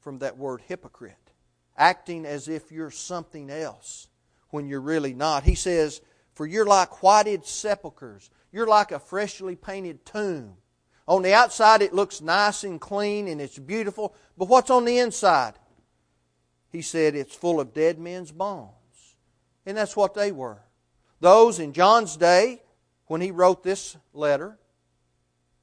from 0.00 0.18
that 0.18 0.36
word 0.36 0.62
hypocrite, 0.66 1.32
acting 1.76 2.26
as 2.26 2.48
if 2.48 2.70
you're 2.70 2.90
something 2.90 3.50
else 3.50 4.08
when 4.50 4.68
you're 4.68 4.80
really 4.80 5.14
not. 5.14 5.44
He 5.44 5.54
says, 5.54 6.00
For 6.36 6.46
you're 6.46 6.66
like 6.66 7.02
whited 7.02 7.46
sepulchres, 7.46 8.28
you're 8.52 8.66
like 8.66 8.92
a 8.92 8.98
freshly 8.98 9.56
painted 9.56 10.04
tomb. 10.04 10.58
On 11.08 11.22
the 11.22 11.32
outside, 11.32 11.80
it 11.80 11.94
looks 11.94 12.20
nice 12.20 12.62
and 12.62 12.78
clean 12.78 13.26
and 13.26 13.40
it's 13.40 13.58
beautiful, 13.58 14.14
but 14.36 14.48
what's 14.48 14.68
on 14.68 14.84
the 14.84 14.98
inside? 14.98 15.54
He 16.70 16.82
said 16.82 17.14
it's 17.14 17.34
full 17.34 17.58
of 17.58 17.72
dead 17.72 17.98
men's 17.98 18.32
bones. 18.32 18.70
And 19.64 19.78
that's 19.78 19.96
what 19.96 20.12
they 20.12 20.30
were. 20.30 20.60
Those 21.20 21.58
in 21.58 21.72
John's 21.72 22.18
day, 22.18 22.62
when 23.06 23.22
he 23.22 23.30
wrote 23.30 23.62
this 23.62 23.96
letter, 24.12 24.58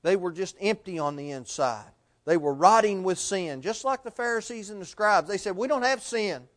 they 0.01 0.15
were 0.15 0.31
just 0.31 0.55
empty 0.59 0.97
on 0.97 1.15
the 1.15 1.29
inside. 1.29 1.91
They 2.25 2.37
were 2.37 2.53
rotting 2.53 3.03
with 3.03 3.19
sin, 3.19 3.61
just 3.61 3.85
like 3.85 4.01
the 4.01 4.09
Pharisees 4.09 4.71
and 4.71 4.81
the 4.81 4.85
scribes. 4.85 5.27
They 5.27 5.37
said, 5.37 5.55
We 5.55 5.67
don't 5.67 5.83
have 5.83 6.01
sin. 6.01 6.47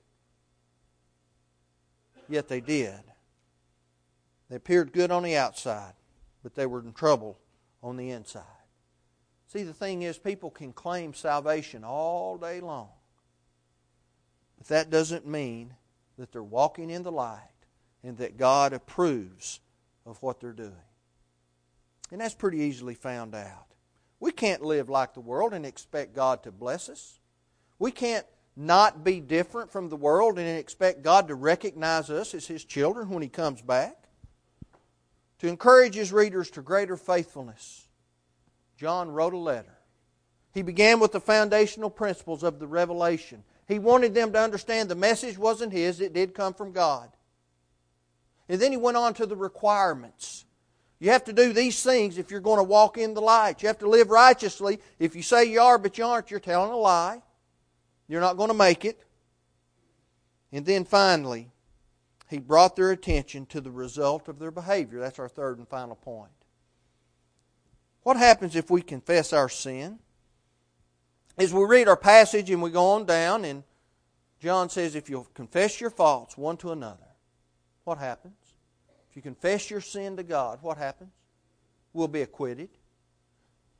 Yet 2.30 2.48
they 2.48 2.62
did. 2.62 3.02
They 4.48 4.56
appeared 4.56 4.92
good 4.92 5.10
on 5.10 5.22
the 5.22 5.36
outside, 5.36 5.92
but 6.42 6.54
they 6.54 6.66
were 6.66 6.80
in 6.80 6.92
trouble 6.92 7.38
on 7.82 7.96
the 7.96 8.10
inside. 8.10 8.42
See, 9.48 9.62
the 9.62 9.72
thing 9.72 10.02
is, 10.02 10.18
people 10.18 10.50
can 10.50 10.72
claim 10.72 11.14
salvation 11.14 11.84
all 11.84 12.36
day 12.36 12.60
long. 12.60 12.88
But 14.58 14.68
that 14.68 14.90
doesn't 14.90 15.26
mean 15.26 15.74
that 16.18 16.32
they're 16.32 16.42
walking 16.42 16.90
in 16.90 17.02
the 17.02 17.12
light 17.12 17.40
and 18.02 18.16
that 18.18 18.36
God 18.36 18.72
approves 18.72 19.60
of 20.04 20.22
what 20.22 20.40
they're 20.40 20.52
doing. 20.52 20.72
And 22.10 22.20
that's 22.20 22.34
pretty 22.34 22.58
easily 22.58 22.94
found 22.94 23.34
out. 23.34 23.66
We 24.20 24.30
can't 24.32 24.62
live 24.62 24.88
like 24.88 25.14
the 25.14 25.20
world 25.20 25.52
and 25.52 25.66
expect 25.66 26.14
God 26.14 26.42
to 26.44 26.52
bless 26.52 26.88
us. 26.88 27.18
We 27.78 27.90
can't 27.90 28.26
not 28.56 29.04
be 29.04 29.20
different 29.20 29.70
from 29.70 29.90
the 29.90 29.96
world 29.96 30.38
and 30.38 30.48
expect 30.58 31.02
God 31.02 31.28
to 31.28 31.34
recognize 31.34 32.08
us 32.08 32.34
as 32.34 32.46
His 32.46 32.64
children 32.64 33.10
when 33.10 33.22
He 33.22 33.28
comes 33.28 33.60
back. 33.60 34.05
To 35.40 35.48
encourage 35.48 35.94
His 35.94 36.12
readers 36.12 36.50
to 36.52 36.62
greater 36.62 36.96
faithfulness, 36.96 37.86
John 38.78 39.10
wrote 39.10 39.34
a 39.34 39.38
letter. 39.38 39.76
He 40.52 40.62
began 40.62 41.00
with 41.00 41.12
the 41.12 41.20
foundational 41.20 41.90
principles 41.90 42.42
of 42.42 42.58
the 42.58 42.66
revelation 42.66 43.44
he 43.66 43.78
wanted 43.78 44.14
them 44.14 44.32
to 44.32 44.40
understand 44.40 44.88
the 44.88 44.94
message 44.94 45.36
wasn't 45.36 45.72
his, 45.72 46.00
it 46.00 46.12
did 46.12 46.34
come 46.34 46.54
from 46.54 46.72
God. 46.72 47.10
And 48.48 48.60
then 48.60 48.70
he 48.70 48.76
went 48.76 48.96
on 48.96 49.12
to 49.14 49.26
the 49.26 49.34
requirements. 49.34 50.44
You 51.00 51.10
have 51.10 51.24
to 51.24 51.32
do 51.32 51.52
these 51.52 51.82
things 51.82 52.16
if 52.16 52.30
you're 52.30 52.40
going 52.40 52.58
to 52.58 52.64
walk 52.64 52.96
in 52.96 53.12
the 53.12 53.20
light. 53.20 53.62
You 53.62 53.66
have 53.66 53.78
to 53.78 53.88
live 53.88 54.08
righteously. 54.08 54.78
If 54.98 55.16
you 55.16 55.22
say 55.22 55.44
you 55.44 55.60
are 55.60 55.78
but 55.78 55.98
you 55.98 56.06
aren't, 56.06 56.30
you're 56.30 56.40
telling 56.40 56.70
a 56.70 56.76
lie. 56.76 57.20
You're 58.08 58.20
not 58.20 58.36
going 58.36 58.48
to 58.48 58.54
make 58.54 58.84
it. 58.84 59.02
And 60.52 60.64
then 60.64 60.84
finally, 60.84 61.50
he 62.28 62.38
brought 62.38 62.76
their 62.76 62.90
attention 62.90 63.46
to 63.46 63.60
the 63.60 63.70
result 63.70 64.28
of 64.28 64.38
their 64.38 64.50
behavior. 64.50 65.00
That's 65.00 65.18
our 65.18 65.28
third 65.28 65.58
and 65.58 65.68
final 65.68 65.96
point. 65.96 66.32
What 68.02 68.16
happens 68.16 68.56
if 68.56 68.70
we 68.70 68.82
confess 68.82 69.32
our 69.32 69.48
sin? 69.48 69.98
As 71.38 71.52
we 71.52 71.64
read 71.64 71.88
our 71.88 71.96
passage 71.96 72.50
and 72.50 72.62
we 72.62 72.70
go 72.70 72.92
on 72.92 73.04
down, 73.04 73.44
and 73.44 73.62
John 74.40 74.68
says, 74.70 74.94
if 74.94 75.10
you'll 75.10 75.28
confess 75.34 75.80
your 75.80 75.90
faults 75.90 76.36
one 76.36 76.56
to 76.58 76.72
another, 76.72 77.06
what 77.84 77.98
happens? 77.98 78.34
If 79.10 79.16
you 79.16 79.22
confess 79.22 79.70
your 79.70 79.80
sin 79.80 80.16
to 80.16 80.22
God, 80.22 80.58
what 80.62 80.78
happens? 80.78 81.10
We'll 81.92 82.08
be 82.08 82.22
acquitted. 82.22 82.70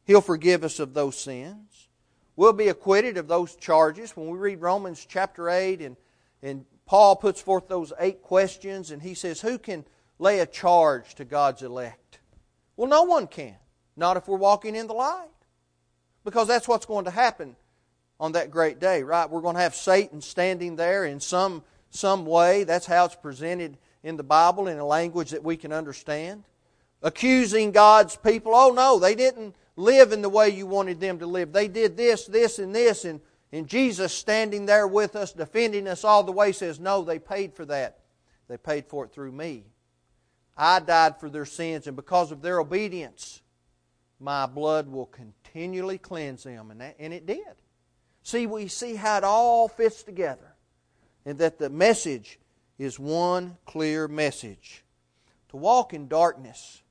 He'll 0.05 0.21
forgive 0.21 0.65
us 0.65 0.79
of 0.79 0.95
those 0.95 1.19
sins. 1.19 1.89
We'll 2.37 2.53
be 2.53 2.69
acquitted 2.69 3.17
of 3.17 3.29
those 3.29 3.57
charges. 3.57 4.17
When 4.17 4.29
we 4.29 4.39
read 4.39 4.61
Romans 4.61 5.05
chapter 5.09 5.51
8 5.51 5.81
and, 5.81 5.97
and 6.43 6.65
Paul 6.87 7.17
puts 7.17 7.41
forth 7.41 7.69
those 7.69 7.93
eight 7.99 8.23
questions 8.23 8.91
and 8.91 9.03
he 9.03 9.15
says, 9.15 9.41
Who 9.41 9.59
can 9.59 9.85
lay 10.19 10.39
a 10.39 10.47
charge 10.47 11.15
to 11.17 11.25
God's 11.25 11.63
elect? 11.63 12.21
Well, 12.77 12.89
no 12.89 13.03
one 13.03 13.27
can. 13.27 13.57
Not 13.97 14.17
if 14.17 14.29
we're 14.29 14.37
walking 14.37 14.77
in 14.77 14.87
the 14.87 14.95
light. 14.95 15.29
Because 16.25 16.49
that's 16.49 16.69
what's 16.69 16.87
going 16.87 17.05
to 17.07 17.11
happen 17.11 17.57
on 18.19 18.33
that 18.33 18.51
great 18.51 18.81
day, 18.81 19.03
right? 19.03 19.29
We're 19.29 19.41
going 19.41 19.57
to 19.57 19.63
have 19.63 19.75
Satan 19.75 20.21
standing 20.21 20.77
there 20.77 21.05
in 21.05 21.21
some, 21.21 21.63
some 21.91 22.25
way. 22.25 22.65
That's 22.65 22.87
how 22.87 23.05
it's 23.07 23.15
presented 23.15 23.79
in 24.03 24.17
the 24.17 24.23
Bible 24.23 24.69
in 24.69 24.79
a 24.79 24.87
language 24.87 25.31
that 25.31 25.45
we 25.45 25.57
can 25.57 25.73
understand. 25.73 26.45
Accusing 27.03 27.73
God's 27.73 28.17
people. 28.17 28.53
Oh, 28.55 28.71
no, 28.71 28.99
they 28.99 29.15
didn't 29.15 29.55
live 29.77 30.13
in 30.13 30.23
the 30.23 30.29
way 30.29 30.49
you 30.49 30.67
wanted 30.67 31.01
them 31.01 31.19
to 31.19 31.27
live. 31.27 31.53
They 31.53 31.69
did 31.69 31.97
this, 31.97 32.27
this, 32.27 32.59
and 32.59 32.75
this. 32.75 33.05
And, 33.05 33.21
and 33.53 33.69
Jesus 33.69 34.13
standing 34.13 34.67
there 34.67 34.87
with 34.87 35.15
us, 35.17 35.33
defending 35.33 35.87
us 35.87 36.05
all 36.05 36.23
the 36.23 36.33
way, 36.33 36.53
says, 36.53 36.81
No, 36.81 37.03
they 37.03 37.19
paid 37.19 37.55
for 37.55 37.65
that. 37.67 38.01
They 38.49 38.57
paid 38.57 38.87
for 38.87 39.05
it 39.05 39.13
through 39.13 39.33
me. 39.33 39.65
I 40.57 40.81
died 40.81 41.21
for 41.21 41.29
their 41.29 41.45
sins, 41.45 41.87
and 41.87 41.97
because 41.97 42.33
of 42.33 42.43
their 42.43 42.61
obedience, 42.61 43.43
my 44.19 44.47
blood 44.47 44.89
will 44.89 45.07
continually 45.07 45.99
cleanse 45.99 46.45
them. 46.45 46.71
And, 46.71 46.81
that, 46.81 46.97
and 46.99 47.13
it 47.13 47.27
did. 47.27 47.45
See, 48.23 48.47
we 48.47 48.69
see 48.69 48.95
how 48.95 49.19
it 49.19 49.25
all 49.25 49.69
fits 49.69 50.03
together. 50.03 50.55
And 51.25 51.39
that 51.39 51.59
the 51.59 51.69
message 51.69 52.39
is 52.79 52.99
one 52.99 53.57
clear 53.67 54.09
message. 54.09 54.85
To 55.51 55.57
walk 55.57 55.93
in 55.93 56.09
darkness 56.09 56.83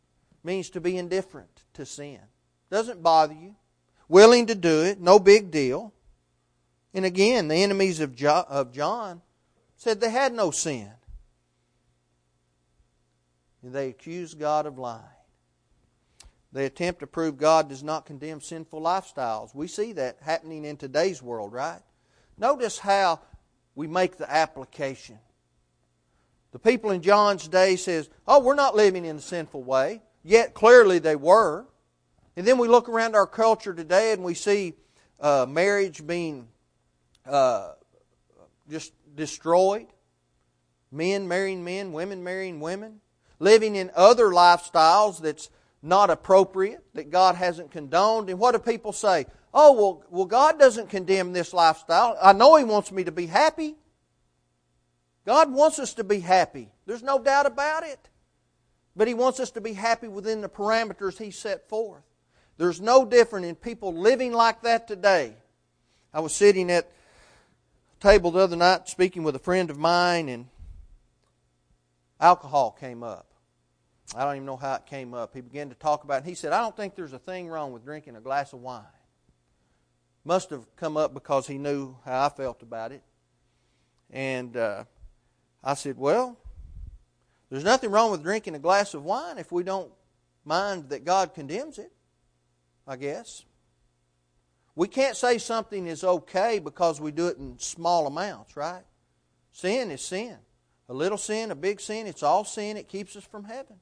means 0.43 0.69
to 0.71 0.81
be 0.81 0.97
indifferent 0.97 1.63
to 1.73 1.85
sin. 1.85 2.19
Doesn't 2.69 3.01
bother 3.01 3.33
you. 3.33 3.55
Willing 4.07 4.45
to 4.47 4.55
do 4.55 4.83
it, 4.83 5.01
no 5.01 5.17
big 5.17 5.49
deal. 5.51 5.93
And 6.95 7.03
again, 7.03 7.49
the 7.49 7.55
enemies 7.55 7.99
of 7.99 8.15
John 8.15 9.21
said 9.75 9.99
they 9.99 10.09
had 10.09 10.33
no 10.33 10.49
sin. 10.49 10.89
And 13.61 13.73
they 13.73 13.89
accused 13.89 14.39
God 14.39 14.65
of 14.65 14.79
lying. 14.79 15.03
They 16.53 16.65
attempt 16.65 17.01
to 17.01 17.07
prove 17.07 17.37
God 17.37 17.67
does 17.67 17.83
not 17.83 18.05
condemn 18.05 18.39
sinful 18.39 18.81
lifestyles. 18.81 19.53
We 19.53 19.67
see 19.67 19.91
that 19.91 20.19
happening 20.21 20.63
in 20.63 20.77
today's 20.77 21.21
world, 21.21 21.51
right? 21.51 21.81
Notice 22.37 22.79
how 22.79 23.19
we 23.75 23.87
make 23.87 24.15
the 24.15 24.31
application. 24.31 25.19
The 26.53 26.59
people 26.59 26.91
in 26.91 27.01
John's 27.01 27.49
day 27.49 27.75
says, 27.75 28.09
"Oh, 28.25 28.39
we're 28.39 28.55
not 28.55 28.73
living 28.73 29.03
in 29.03 29.17
a 29.17 29.21
sinful 29.21 29.63
way." 29.63 30.01
Yet 30.23 30.53
clearly 30.53 30.99
they 30.99 31.17
were. 31.17 31.65
And 32.37 32.47
then 32.47 32.57
we 32.57 32.69
look 32.69 32.87
around 32.87 33.15
our 33.15 33.27
culture 33.27 33.73
today 33.73 34.13
and 34.13 34.23
we 34.23 34.33
see 34.33 34.75
uh, 35.19 35.45
marriage 35.49 36.07
being 36.07 36.47
uh, 37.25 37.73
just 38.69 38.93
destroyed. 39.15 39.87
Men 40.91 41.27
marrying 41.27 41.63
men, 41.63 41.91
women 41.91 42.23
marrying 42.23 42.59
women, 42.59 43.01
living 43.39 43.75
in 43.75 43.91
other 43.95 44.27
lifestyles 44.27 45.21
that's 45.21 45.49
not 45.81 46.09
appropriate, 46.09 46.83
that 46.93 47.09
God 47.09 47.35
hasn't 47.35 47.71
condoned. 47.71 48.29
And 48.29 48.39
what 48.39 48.53
do 48.53 48.59
people 48.59 48.93
say? 48.93 49.25
Oh, 49.53 49.73
well, 49.73 50.03
well, 50.09 50.25
God 50.25 50.59
doesn't 50.59 50.89
condemn 50.89 51.31
this 51.33 51.53
lifestyle. 51.53 52.17
I 52.21 52.33
know 52.33 52.55
He 52.55 52.63
wants 52.63 52.91
me 52.91 53.03
to 53.03 53.11
be 53.11 53.25
happy. 53.25 53.75
God 55.25 55.51
wants 55.51 55.79
us 55.79 55.93
to 55.95 56.03
be 56.03 56.19
happy. 56.19 56.71
There's 56.85 57.03
no 57.03 57.19
doubt 57.19 57.45
about 57.45 57.83
it. 57.83 58.09
But 58.95 59.07
He 59.07 59.13
wants 59.13 59.39
us 59.39 59.51
to 59.51 59.61
be 59.61 59.73
happy 59.73 60.07
within 60.07 60.41
the 60.41 60.49
parameters 60.49 61.17
He 61.17 61.31
set 61.31 61.69
forth. 61.69 62.03
There's 62.57 62.79
no 62.79 63.05
different 63.05 63.45
in 63.45 63.55
people 63.55 63.93
living 63.93 64.31
like 64.31 64.61
that 64.61 64.87
today. 64.87 65.35
I 66.13 66.21
was 66.21 66.33
sitting 66.33 66.71
at 66.71 66.89
table 68.05 68.29
the 68.29 68.39
other 68.39 68.55
night 68.55 68.87
speaking 68.87 69.23
with 69.23 69.35
a 69.35 69.39
friend 69.39 69.71
of 69.71 69.79
mine, 69.79 70.29
and 70.29 70.45
alcohol 72.21 72.69
came 72.69 73.01
up. 73.01 73.25
I 74.15 74.23
don't 74.23 74.35
even 74.35 74.45
know 74.45 74.57
how 74.57 74.75
it 74.75 74.85
came 74.85 75.15
up. 75.15 75.33
He 75.33 75.41
began 75.41 75.69
to 75.69 75.75
talk 75.75 76.03
about 76.03 76.21
it. 76.21 76.29
He 76.29 76.35
said, 76.35 76.53
I 76.53 76.59
don't 76.59 76.77
think 76.77 76.93
there's 76.93 77.13
a 77.13 77.19
thing 77.19 77.47
wrong 77.47 77.73
with 77.73 77.83
drinking 77.83 78.15
a 78.15 78.21
glass 78.21 78.53
of 78.53 78.61
wine. 78.61 78.83
Must 80.23 80.51
have 80.51 80.67
come 80.75 80.97
up 80.97 81.15
because 81.15 81.47
he 81.47 81.57
knew 81.57 81.95
how 82.05 82.27
I 82.27 82.29
felt 82.29 82.61
about 82.61 82.91
it. 82.91 83.01
And 84.11 84.55
uh, 84.55 84.83
I 85.63 85.73
said, 85.73 85.97
Well, 85.97 86.37
there's 87.49 87.63
nothing 87.63 87.89
wrong 87.89 88.11
with 88.11 88.21
drinking 88.21 88.53
a 88.53 88.59
glass 88.59 88.93
of 88.93 89.03
wine 89.03 89.39
if 89.39 89.51
we 89.51 89.63
don't 89.63 89.91
mind 90.43 90.89
that 90.89 91.05
God 91.05 91.33
condemns 91.33 91.79
it, 91.79 91.91
I 92.87 92.97
guess. 92.97 93.45
We 94.75 94.87
can't 94.87 95.15
say 95.15 95.37
something 95.37 95.87
is 95.87 96.03
okay 96.03 96.59
because 96.59 96.99
we 96.99 97.11
do 97.11 97.27
it 97.27 97.37
in 97.37 97.57
small 97.59 98.07
amounts, 98.07 98.57
right? 98.57 98.83
Sin 99.51 99.89
is 99.89 100.01
sin. 100.01 100.37
A 100.89 100.93
little 100.93 101.17
sin, 101.17 101.49
a 101.49 101.55
big 101.55 101.79
sin, 101.79 102.07
it's 102.07 102.23
all 102.23 102.43
sin. 102.43 102.77
It 102.77 102.89
keeps 102.89 103.15
us 103.15 103.23
from 103.23 103.45
heaven. 103.45 103.77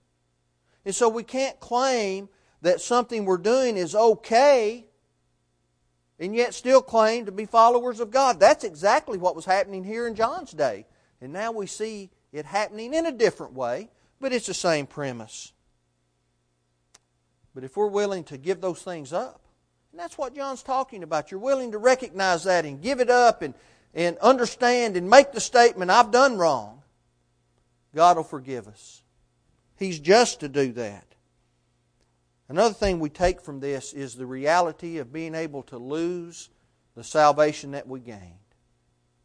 And 0.86 0.94
so 0.94 1.10
we 1.10 1.24
can't 1.24 1.60
claim 1.60 2.30
that 2.62 2.80
something 2.80 3.26
we're 3.26 3.38
doing 3.38 3.76
is 3.76 3.96
okay 3.96 4.86
and 6.20 6.36
yet 6.36 6.54
still 6.54 6.82
claim 6.82 7.26
to 7.26 7.32
be 7.32 7.46
followers 7.46 8.00
of 8.00 8.12
God. 8.12 8.40
That's 8.40 8.64
exactly 8.64 9.18
what 9.18 9.36
was 9.36 9.46
happening 9.46 9.84
here 9.84 10.08
in 10.08 10.16
John's 10.16 10.52
day. 10.52 10.86
And 11.20 11.34
now 11.34 11.52
we 11.52 11.68
see 11.68 12.12
it 12.32 12.46
happening 12.46 12.94
in 12.94 13.06
a 13.06 13.12
different 13.12 13.54
way, 13.54 13.90
but 14.20 14.32
it's 14.32 14.48
the 14.48 14.54
same 14.54 14.86
premise. 14.86 15.54
But 17.54 17.64
if 17.64 17.76
we're 17.76 17.88
willing 17.88 18.24
to 18.26 18.38
give 18.38 18.62
those 18.62 18.82
things 18.82 19.12
up, 19.12 19.43
and 19.94 20.00
that's 20.00 20.18
what 20.18 20.36
John's 20.36 20.64
talking 20.64 21.04
about, 21.04 21.30
you're 21.30 21.40
willing 21.40 21.74
to 21.74 21.78
recognize 21.78 22.46
that 22.46 22.66
and 22.66 22.82
give 22.82 23.00
it 23.00 23.12
up 23.12 23.44
and, 23.44 23.54
and 23.94 24.18
understand 24.18 24.98
and 24.98 25.08
make 25.08 25.32
the 25.34 25.40
statement, 25.40 25.92
I've 25.92 26.10
done 26.10 26.36
wrong, 26.36 26.82
God 27.94 28.18
will 28.18 28.24
forgive 28.24 28.68
us. 28.68 29.04
He's 29.78 30.00
just 30.00 30.40
to 30.40 30.50
do 30.50 30.72
that. 30.72 31.06
Another 32.50 32.74
thing 32.74 33.00
we 33.00 33.10
take 33.10 33.40
from 33.40 33.60
this 33.60 33.94
is 33.94 34.16
the 34.16 34.26
reality 34.26 34.98
of 34.98 35.14
being 35.14 35.36
able 35.36 35.62
to 35.64 35.78
lose 35.78 36.50
the 36.96 37.04
salvation 37.04 37.72
that 37.72 37.88
we 37.88 38.00
gained. 38.00 38.34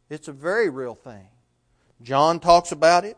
It's 0.07 0.27
a 0.27 0.33
very 0.33 0.69
real 0.69 0.93
thing. 0.93 1.29
John 2.03 2.39
talks 2.39 2.71
about 2.71 3.05
it. 3.05 3.17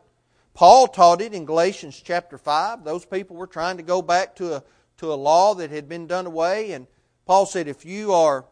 Paul 0.53 0.87
taught 0.87 1.19
it 1.19 1.33
in 1.33 1.43
Galatians 1.43 2.01
chapter 2.01 2.37
5. 2.37 2.85
Those 2.85 3.03
people 3.03 3.35
were 3.35 3.45
trying 3.45 3.75
to 3.75 3.83
go 3.83 4.01
back 4.01 4.37
to 4.37 4.55
a, 4.55 4.63
to 4.97 5.11
a 5.11 5.15
law 5.15 5.53
that 5.55 5.69
had 5.69 5.89
been 5.89 6.07
done 6.07 6.25
away. 6.25 6.71
And 6.71 6.87
Paul 7.31 7.45
said, 7.45 7.69
if 7.69 7.85
you 7.85 8.11
are, 8.11 8.43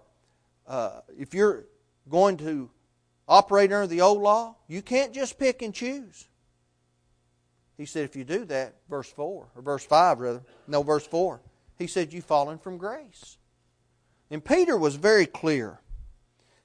uh, 0.66 1.02
if 1.18 1.34
you're 1.34 1.66
going 2.08 2.38
to 2.38 2.70
operate 3.28 3.74
under 3.74 3.88
the 3.88 4.00
old 4.00 4.22
law, 4.22 4.56
you 4.70 4.82
can't 4.82 5.14
just 5.14 5.38
pick 5.38 5.62
and 5.62 5.74
choose. 5.74 6.30
He 7.76 7.86
said, 7.86 8.06
if 8.06 8.16
you 8.16 8.24
do 8.24 8.46
that, 8.46 8.76
verse 8.90 9.12
4, 9.12 9.50
or 9.54 9.62
verse 9.62 9.84
5 9.84 10.22
rather, 10.22 10.44
no, 10.66 10.82
verse 10.82 11.06
4, 11.06 11.42
he 11.78 11.88
said, 11.88 12.14
you've 12.14 12.24
fallen 12.24 12.58
from 12.58 12.78
grace. 12.78 13.38
And 14.32 14.46
Peter 14.46 14.78
was 14.78 14.96
very 14.96 15.26
clear. 15.26 15.82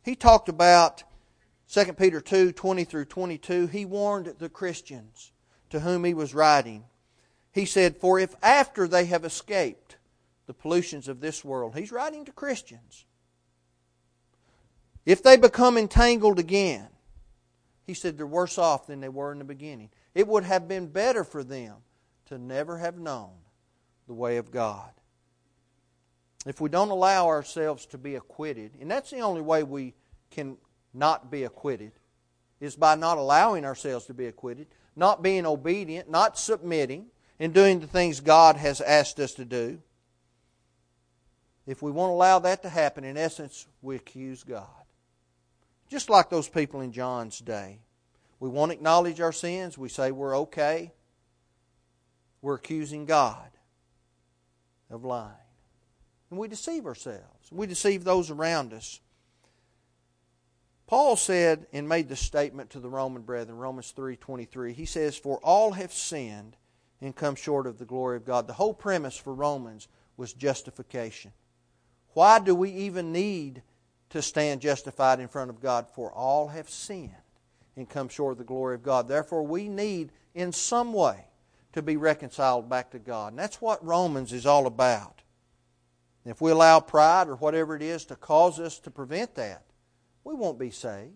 He 0.05 0.15
talked 0.15 0.49
about 0.49 1.03
2 1.69 1.95
Peter 1.95 2.21
2 2.21 2.53
20 2.53 2.85
through 2.85 3.07
22. 3.07 3.67
He 3.67 3.85
warned 3.85 4.35
the 4.39 4.49
Christians 4.49 5.33
to 5.71 5.81
whom 5.81 6.05
he 6.05 6.15
was 6.15 6.33
writing. 6.33 6.85
He 7.51 7.65
said, 7.65 7.97
For 7.97 8.21
if 8.21 8.37
after 8.41 8.87
they 8.87 9.07
have 9.07 9.25
escaped 9.25 9.97
the 10.47 10.55
pollutions 10.55 11.09
of 11.09 11.21
this 11.21 11.45
world, 11.45 11.77
he's 11.77 11.93
writing 11.93 12.25
to 12.25 12.33
Christians, 12.33 13.05
if 15.07 15.23
they 15.23 15.37
become 15.37 15.77
entangled 15.77 16.39
again, 16.39 16.89
he 17.87 17.95
said 17.95 18.17
they're 18.17 18.27
worse 18.27 18.57
off 18.57 18.87
than 18.87 19.01
they 19.01 19.09
were 19.09 19.33
in 19.33 19.39
the 19.39 19.45
beginning. 19.45 19.91
It 20.15 20.27
would 20.27 20.45
have 20.45 20.67
been 20.67 20.87
better 20.87 21.25
for 21.25 21.45
them 21.45 21.77
to 22.27 22.39
never 22.39 22.79
have 22.79 22.99
known 22.99 23.33
the 24.07 24.15
way 24.15 24.39
of 24.39 24.51
God. 24.51 24.91
If 26.47 26.61
we 26.61 26.69
don't 26.69 26.91
allow 26.91 27.27
ourselves 27.27 27.87
to 27.87 27.99
be 27.99 28.15
acquitted, 28.15 28.73
and 28.81 28.91
that's 28.91 29.11
the 29.11 29.21
only 29.21 29.43
way 29.43 29.63
we 29.63 29.95
can 30.31 30.57
not 30.93 31.31
be 31.31 31.45
acquitted, 31.45 31.93
is 32.61 32.77
by 32.77 32.95
not 32.95 33.19
allowing 33.19 33.65
ourselves 33.65 34.07
to 34.07 34.15
be 34.15 34.27
acquitted, 34.27 34.69
not 34.97 35.23
being 35.23 35.45
obedient, 35.45 36.09
not 36.09 36.39
submitting, 36.39 37.07
and 37.39 37.53
doing 37.53 37.81
the 37.81 37.87
things 37.87 38.21
God 38.21 38.57
has 38.57 38.81
asked 38.81 39.19
us 39.19 39.35
to 39.35 39.45
do. 39.45 39.81
If 41.67 41.83
we 41.83 41.91
won't 41.91 42.13
allow 42.13 42.39
that 42.41 42.63
to 42.63 42.69
happen, 42.69 43.05
in 43.05 43.17
essence, 43.17 43.67
we 43.81 43.97
accuse 43.97 44.45
God. 44.45 44.67
Just 45.89 46.11
like 46.11 46.29
those 46.29 46.49
people 46.49 46.81
in 46.81 46.93
John's 46.93 47.39
day. 47.39 47.81
We 48.41 48.49
won't 48.49 48.73
acknowledge 48.73 49.21
our 49.21 49.33
sins. 49.33 49.79
We 49.79 49.89
say 49.89 50.11
we're 50.11 50.37
okay. 50.39 50.93
We're 52.43 52.57
accusing 52.57 53.07
God 53.07 53.51
of 54.91 55.05
lying. 55.05 55.33
And 56.31 56.39
we 56.39 56.49
deceive 56.49 56.85
ourselves. 56.85 57.51
We 57.51 57.67
deceive 57.67 58.05
those 58.05 58.31
around 58.31 58.75
us. 58.75 59.01
Paul 60.87 61.17
said 61.17 61.67
and 61.73 61.89
made 61.89 62.09
the 62.09 62.17
statement 62.17 62.71
to 62.71 62.81
the 62.81 62.91
Roman 62.91 63.23
brethren, 63.23 63.57
Romans 63.57 63.93
3:23. 63.93 64.75
He 64.75 64.85
says, 64.85 65.17
"For 65.17 65.39
all 65.39 65.73
have 65.73 65.93
sinned 65.93 66.57
and 67.01 67.17
come 67.17 67.35
short 67.35 67.67
of 67.67 67.79
the 67.79 67.87
glory 67.87 68.19
of 68.19 68.27
God." 68.27 68.47
The 68.47 68.55
whole 68.55 68.75
premise 68.75 69.17
for 69.17 69.33
Romans 69.33 69.89
was 70.17 70.35
justification. 70.35 71.33
Why 72.15 72.39
do 72.39 72.55
we 72.55 72.71
even 72.71 73.13
need 73.13 73.63
to 74.11 74.23
stand 74.23 74.61
justified 74.61 75.21
in 75.21 75.29
front 75.29 75.51
of 75.51 75.61
God? 75.61 75.87
For 75.95 76.13
all 76.13 76.49
have 76.49 76.71
sinned 76.71 77.11
and 77.77 77.89
come 77.89 78.09
short 78.09 78.33
of 78.33 78.39
the 78.39 78.45
glory 78.45 78.77
of 78.77 78.83
God. 78.83 79.09
Therefore, 79.09 79.43
we 79.43 79.69
need 79.69 80.11
in 80.35 80.53
some 80.53 80.93
way 80.93 81.27
to 81.73 81.83
be 81.83 81.97
reconciled 81.97 82.71
back 82.71 82.93
to 82.93 82.99
God. 82.99 83.33
And 83.33 83.39
that's 83.39 83.61
what 83.61 83.85
Romans 83.85 84.33
is 84.33 84.47
all 84.47 84.67
about. 84.67 85.23
If 86.25 86.41
we 86.41 86.53
allow 86.53 86.81
pride 86.81 87.29
or 87.29 87.37
whatever 87.37 87.77
it 87.77 87.83
is 87.83 88.05
to 88.07 88.17
cause 88.17 88.59
us 88.59 88.79
to 88.81 88.91
prevent 88.91 89.35
that, 89.35 89.65
we 90.23 90.35
won't 90.35 90.59
be 90.59 90.71
saved. 90.71 91.13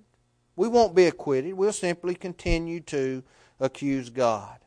We 0.57 0.69
won't 0.69 0.95
be 0.95 1.07
acquitted. 1.07 1.55
We'll 1.55 1.73
simply 1.73 2.15
continue 2.15 2.81
to 2.81 3.23
accuse 3.61 4.11
God. 4.11 4.59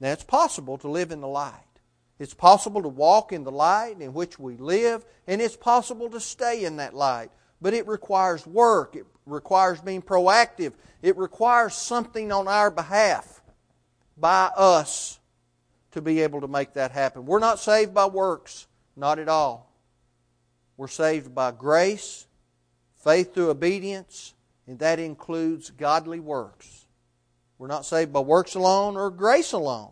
Now, 0.00 0.10
it's 0.10 0.24
possible 0.24 0.76
to 0.78 0.88
live 0.88 1.12
in 1.12 1.20
the 1.20 1.28
light. 1.28 1.73
It's 2.18 2.34
possible 2.34 2.82
to 2.82 2.88
walk 2.88 3.32
in 3.32 3.44
the 3.44 3.50
light 3.50 4.00
in 4.00 4.14
which 4.14 4.38
we 4.38 4.56
live, 4.56 5.04
and 5.26 5.40
it's 5.40 5.56
possible 5.56 6.08
to 6.10 6.20
stay 6.20 6.64
in 6.64 6.76
that 6.76 6.94
light. 6.94 7.30
But 7.60 7.74
it 7.74 7.86
requires 7.88 8.46
work, 8.46 8.94
it 8.96 9.06
requires 9.26 9.80
being 9.80 10.02
proactive, 10.02 10.74
it 11.02 11.16
requires 11.16 11.74
something 11.74 12.30
on 12.30 12.46
our 12.46 12.70
behalf 12.70 13.42
by 14.16 14.50
us 14.56 15.18
to 15.92 16.02
be 16.02 16.20
able 16.20 16.40
to 16.40 16.48
make 16.48 16.74
that 16.74 16.92
happen. 16.92 17.26
We're 17.26 17.38
not 17.38 17.58
saved 17.58 17.94
by 17.94 18.06
works, 18.06 18.66
not 18.96 19.18
at 19.18 19.28
all. 19.28 19.72
We're 20.76 20.88
saved 20.88 21.34
by 21.34 21.52
grace 21.52 22.26
Faith 23.04 23.34
through 23.34 23.50
obedience, 23.50 24.32
and 24.66 24.78
that 24.78 24.98
includes 24.98 25.68
godly 25.68 26.20
works. 26.20 26.86
We're 27.58 27.66
not 27.66 27.84
saved 27.84 28.14
by 28.14 28.20
works 28.20 28.54
alone 28.54 28.96
or 28.96 29.10
grace 29.10 29.52
alone. 29.52 29.90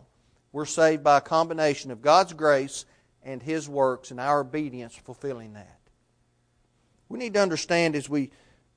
We're 0.53 0.65
saved 0.65 1.03
by 1.03 1.17
a 1.17 1.21
combination 1.21 1.91
of 1.91 2.01
God's 2.01 2.31
grace 2.31 2.85
and 3.23 3.43
His 3.43 3.67
works 3.67 4.11
and 4.11 4.19
our 4.21 4.39
obedience 4.39 4.95
fulfilling 4.95 5.53
that. 5.53 5.79
We 7.09 7.19
need 7.19 7.33
to 7.33 7.41
understand 7.41 7.95
as 7.95 8.07
we 8.07 8.31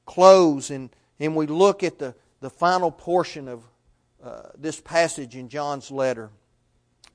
close 0.04 0.70
and, 0.70 0.90
and 1.20 1.36
we 1.36 1.46
look 1.46 1.84
at 1.84 2.00
the, 2.00 2.16
the 2.40 2.50
final 2.50 2.90
portion 2.90 3.46
of 3.46 3.62
uh, 4.20 4.48
this 4.58 4.80
passage 4.80 5.36
in 5.36 5.48
John's 5.48 5.92
letter, 5.92 6.30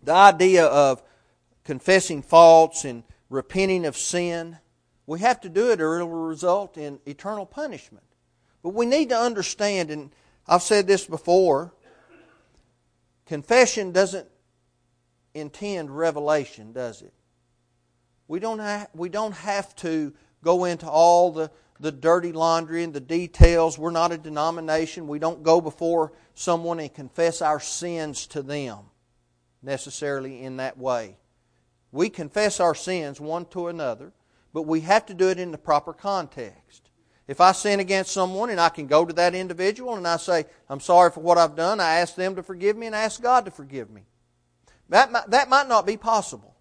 the 0.01 0.13
idea 0.13 0.65
of 0.65 1.03
confessing 1.65 2.21
faults 2.21 2.85
and 2.85 3.03
repenting 3.29 3.85
of 3.85 3.97
sin 3.97 4.57
we 5.11 5.19
have 5.19 5.41
to 5.41 5.49
do 5.49 5.71
it 5.71 5.81
or 5.81 5.99
it 5.99 6.05
will 6.05 6.27
result 6.27 6.77
in 6.77 6.97
eternal 7.05 7.45
punishment. 7.45 8.05
But 8.63 8.69
we 8.69 8.85
need 8.85 9.09
to 9.09 9.17
understand, 9.17 9.91
and 9.91 10.09
I've 10.47 10.61
said 10.61 10.87
this 10.87 11.05
before 11.05 11.73
confession 13.25 13.91
doesn't 13.91 14.27
intend 15.33 15.95
revelation, 15.95 16.73
does 16.73 17.01
it? 17.01 17.13
We 18.27 18.39
don't, 18.39 18.59
have, 18.59 18.89
we 18.93 19.09
don't 19.09 19.33
have 19.33 19.75
to 19.77 20.13
go 20.43 20.65
into 20.65 20.87
all 20.87 21.31
the, 21.31 21.51
the 21.79 21.91
dirty 21.91 22.31
laundry 22.31 22.83
and 22.83 22.93
the 22.93 22.99
details. 22.99 23.77
We're 23.77 23.91
not 23.91 24.11
a 24.11 24.17
denomination. 24.17 25.07
We 25.07 25.19
don't 25.19 25.43
go 25.43 25.61
before 25.61 26.13
someone 26.33 26.79
and 26.79 26.93
confess 26.93 27.41
our 27.41 27.59
sins 27.59 28.27
to 28.27 28.41
them 28.41 28.79
necessarily 29.61 30.41
in 30.43 30.57
that 30.57 30.77
way. 30.77 31.17
We 31.91 32.09
confess 32.09 32.59
our 32.59 32.75
sins 32.75 33.19
one 33.19 33.45
to 33.47 33.67
another 33.67 34.13
but 34.53 34.63
we 34.63 34.81
have 34.81 35.05
to 35.07 35.13
do 35.13 35.29
it 35.29 35.39
in 35.39 35.51
the 35.51 35.57
proper 35.57 35.93
context. 35.93 36.89
If 37.27 37.39
I 37.39 37.53
sin 37.53 37.79
against 37.79 38.11
someone 38.11 38.49
and 38.49 38.59
I 38.59 38.69
can 38.69 38.87
go 38.87 39.05
to 39.05 39.13
that 39.13 39.33
individual 39.33 39.95
and 39.95 40.07
I 40.07 40.17
say, 40.17 40.45
I'm 40.69 40.81
sorry 40.81 41.11
for 41.11 41.21
what 41.21 41.37
I've 41.37 41.55
done, 41.55 41.79
I 41.79 41.99
ask 41.99 42.15
them 42.15 42.35
to 42.35 42.43
forgive 42.43 42.75
me 42.75 42.87
and 42.87 42.95
I 42.95 43.03
ask 43.03 43.21
God 43.21 43.45
to 43.45 43.51
forgive 43.51 43.89
me. 43.89 44.01
That 44.91 45.11
might, 45.11 45.29
that 45.31 45.49
might 45.49 45.67
not 45.67 45.87
be 45.87 45.97
possible. 45.97 46.55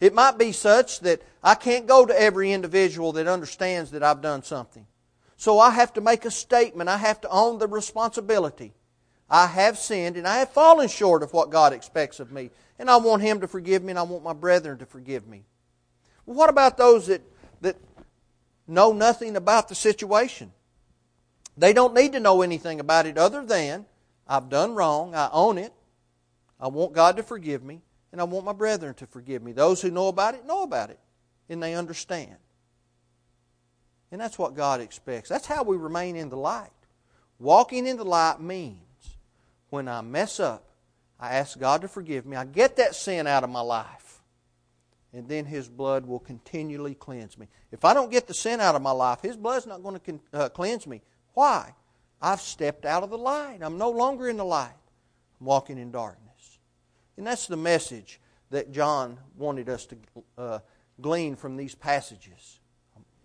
It 0.00 0.14
might 0.14 0.38
be 0.38 0.52
such 0.52 1.00
that 1.00 1.20
I 1.42 1.54
can't 1.54 1.86
go 1.86 2.06
to 2.06 2.18
every 2.18 2.52
individual 2.52 3.12
that 3.12 3.28
understands 3.28 3.90
that 3.90 4.02
I've 4.02 4.22
done 4.22 4.42
something. 4.42 4.86
So 5.36 5.58
I 5.58 5.70
have 5.70 5.92
to 5.92 6.00
make 6.00 6.24
a 6.24 6.30
statement. 6.30 6.88
I 6.88 6.96
have 6.96 7.20
to 7.20 7.28
own 7.28 7.58
the 7.58 7.68
responsibility. 7.68 8.72
I 9.28 9.46
have 9.46 9.78
sinned 9.78 10.16
and 10.16 10.26
I 10.26 10.38
have 10.38 10.50
fallen 10.50 10.88
short 10.88 11.22
of 11.22 11.34
what 11.34 11.50
God 11.50 11.74
expects 11.74 12.18
of 12.18 12.32
me. 12.32 12.50
And 12.78 12.88
I 12.88 12.96
want 12.96 13.22
Him 13.22 13.40
to 13.40 13.48
forgive 13.48 13.84
me 13.84 13.90
and 13.90 13.98
I 13.98 14.02
want 14.02 14.24
my 14.24 14.32
brethren 14.32 14.78
to 14.78 14.86
forgive 14.86 15.26
me. 15.26 15.44
What 16.24 16.48
about 16.48 16.78
those 16.78 17.08
that 17.08 17.22
that 17.60 17.76
know 18.66 18.92
nothing 18.92 19.36
about 19.36 19.68
the 19.68 19.74
situation. 19.74 20.52
They 21.56 21.72
don't 21.72 21.94
need 21.94 22.12
to 22.12 22.20
know 22.20 22.42
anything 22.42 22.80
about 22.80 23.06
it 23.06 23.18
other 23.18 23.44
than 23.44 23.86
I've 24.26 24.48
done 24.48 24.74
wrong, 24.74 25.14
I 25.14 25.28
own 25.32 25.58
it, 25.58 25.72
I 26.62 26.68
want 26.68 26.94
God 26.94 27.18
to 27.18 27.22
forgive 27.22 27.62
me, 27.62 27.82
and 28.12 28.20
I 28.20 28.24
want 28.24 28.46
my 28.46 28.54
brethren 28.54 28.94
to 28.94 29.06
forgive 29.06 29.42
me. 29.42 29.52
Those 29.52 29.82
who 29.82 29.90
know 29.90 30.08
about 30.08 30.34
it 30.34 30.46
know 30.46 30.62
about 30.62 30.88
it, 30.88 30.98
and 31.50 31.62
they 31.62 31.74
understand. 31.74 32.36
And 34.10 34.20
that's 34.20 34.38
what 34.38 34.54
God 34.54 34.80
expects. 34.80 35.28
That's 35.28 35.46
how 35.46 35.62
we 35.62 35.76
remain 35.76 36.16
in 36.16 36.30
the 36.30 36.36
light. 36.36 36.70
Walking 37.38 37.86
in 37.86 37.98
the 37.98 38.04
light 38.04 38.40
means 38.40 38.78
when 39.68 39.88
I 39.88 40.00
mess 40.00 40.40
up, 40.40 40.68
I 41.20 41.34
ask 41.34 41.58
God 41.58 41.82
to 41.82 41.88
forgive 41.88 42.24
me. 42.24 42.36
I 42.36 42.44
get 42.44 42.76
that 42.76 42.94
sin 42.94 43.26
out 43.26 43.44
of 43.44 43.50
my 43.50 43.60
life 43.60 44.12
and 45.12 45.28
then 45.28 45.44
His 45.44 45.68
blood 45.68 46.06
will 46.06 46.18
continually 46.18 46.94
cleanse 46.94 47.36
me. 47.36 47.48
If 47.70 47.84
I 47.84 47.94
don't 47.94 48.10
get 48.10 48.26
the 48.26 48.34
sin 48.34 48.60
out 48.60 48.74
of 48.74 48.82
my 48.82 48.92
life, 48.92 49.20
His 49.20 49.36
blood's 49.36 49.66
not 49.66 49.82
going 49.82 50.00
to 50.00 50.20
uh, 50.32 50.48
cleanse 50.48 50.86
me. 50.86 51.02
Why? 51.34 51.74
I've 52.20 52.40
stepped 52.40 52.86
out 52.86 53.02
of 53.02 53.10
the 53.10 53.18
light. 53.18 53.58
I'm 53.60 53.78
no 53.78 53.90
longer 53.90 54.28
in 54.28 54.36
the 54.36 54.44
light. 54.44 54.70
I'm 55.40 55.46
walking 55.46 55.78
in 55.78 55.90
darkness. 55.90 56.31
And 57.16 57.26
that's 57.26 57.46
the 57.46 57.56
message 57.56 58.20
that 58.50 58.72
John 58.72 59.18
wanted 59.36 59.68
us 59.68 59.86
to 59.86 59.96
uh, 60.38 60.58
glean 61.00 61.36
from 61.36 61.56
these 61.56 61.74
passages. 61.74 62.60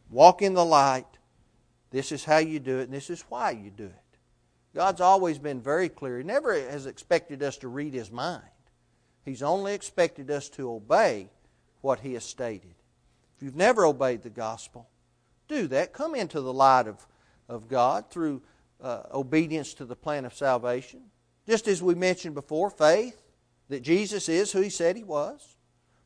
Walk 0.09 0.41
in 0.41 0.53
the 0.53 0.65
light. 0.65 1.05
This 1.91 2.11
is 2.11 2.25
how 2.25 2.37
you 2.37 2.59
do 2.59 2.79
it, 2.79 2.83
and 2.83 2.93
this 2.93 3.09
is 3.09 3.23
why 3.29 3.51
you 3.51 3.69
do 3.69 3.85
it. 3.85 4.17
God's 4.75 5.01
always 5.01 5.39
been 5.39 5.61
very 5.61 5.89
clear. 5.89 6.17
He 6.17 6.23
never 6.23 6.53
has 6.53 6.85
expected 6.85 7.41
us 7.41 7.57
to 7.57 7.67
read 7.67 7.93
His 7.93 8.11
mind. 8.11 8.43
He's 9.27 9.43
only 9.43 9.73
expected 9.73 10.31
us 10.31 10.47
to 10.51 10.71
obey 10.71 11.29
what 11.81 11.99
he 11.99 12.13
has 12.13 12.23
stated. 12.23 12.75
If 13.35 13.43
you've 13.43 13.55
never 13.55 13.85
obeyed 13.85 14.23
the 14.23 14.29
gospel, 14.29 14.87
do 15.49 15.67
that. 15.67 15.91
Come 15.91 16.15
into 16.15 16.39
the 16.39 16.53
light 16.53 16.87
of, 16.87 17.05
of 17.49 17.67
God 17.67 18.09
through 18.09 18.41
uh, 18.81 19.03
obedience 19.13 19.73
to 19.75 19.85
the 19.85 19.97
plan 19.97 20.23
of 20.23 20.33
salvation. 20.33 21.01
Just 21.45 21.67
as 21.67 21.83
we 21.83 21.93
mentioned 21.93 22.35
before, 22.35 22.69
faith 22.69 23.21
that 23.69 23.81
Jesus 23.81 24.29
is 24.29 24.51
who 24.51 24.61
he 24.61 24.69
said 24.69 24.95
he 24.95 25.03
was, 25.03 25.55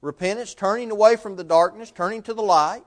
repentance, 0.01 0.53
turning 0.53 0.91
away 0.91 1.15
from 1.15 1.35
the 1.35 1.43
darkness, 1.43 1.91
turning 1.91 2.23
to 2.23 2.33
the 2.33 2.41
light, 2.41 2.83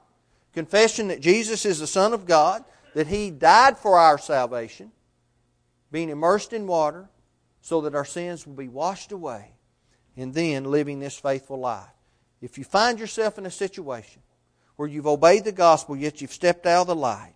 confession 0.52 1.08
that 1.08 1.20
Jesus 1.20 1.64
is 1.64 1.78
the 1.78 1.86
Son 1.86 2.12
of 2.12 2.26
God, 2.26 2.64
that 2.94 3.06
he 3.06 3.30
died 3.30 3.76
for 3.78 3.98
our 3.98 4.18
salvation, 4.18 4.92
being 5.90 6.08
immersed 6.08 6.52
in 6.52 6.66
water 6.66 7.08
so 7.60 7.80
that 7.82 7.94
our 7.94 8.04
sins 8.04 8.46
will 8.46 8.54
be 8.54 8.68
washed 8.68 9.12
away, 9.12 9.52
and 10.16 10.34
then 10.34 10.64
living 10.64 11.00
this 11.00 11.18
faithful 11.18 11.58
life. 11.58 11.88
If 12.40 12.58
you 12.58 12.64
find 12.64 12.98
yourself 12.98 13.38
in 13.38 13.46
a 13.46 13.50
situation 13.50 14.22
where 14.76 14.88
you've 14.88 15.06
obeyed 15.06 15.44
the 15.44 15.52
gospel, 15.52 15.96
yet 15.96 16.20
you've 16.20 16.32
stepped 16.32 16.66
out 16.66 16.82
of 16.82 16.86
the 16.88 16.94
light, 16.94 17.34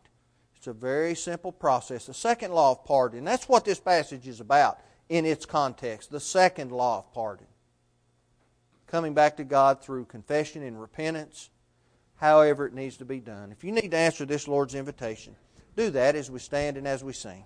it's 0.57 0.67
a 0.67 0.73
very 0.73 1.15
simple 1.15 1.53
process. 1.53 2.07
The 2.07 2.15
second 2.15 2.53
law 2.53 2.73
of 2.73 2.85
pardon, 2.85 3.25
that's 3.25 3.49
what 3.49 3.65
this 3.65 3.79
passage 3.79 4.27
is 4.27 4.41
about 4.41 4.79
in 5.09 5.25
its 5.25 5.47
context. 5.47 6.11
The 6.11 6.21
second 6.21 6.73
law 6.73 6.99
of 6.99 7.13
pardon. 7.13 7.47
Coming 8.87 9.15
back 9.15 9.37
to 9.37 9.45
God 9.45 9.83
through 9.83 10.07
confession 10.07 10.63
and 10.63 10.81
repentance, 10.81 11.51
however 12.17 12.67
it 12.67 12.75
needs 12.75 12.97
to 12.99 13.05
be 13.05 13.21
done. 13.21 13.53
If 13.53 13.63
you 13.65 13.73
need 13.73 13.91
to 13.91 13.97
answer 13.97 14.25
this 14.25 14.49
Lord's 14.49 14.75
invitation, 14.75 15.37
do 15.77 15.91
that 15.91 16.17
as 16.17 16.31
we 16.31 16.39
stand 16.39 16.77
and 16.77 16.89
as 16.89 17.05
we 17.05 17.13
sing. 17.13 17.45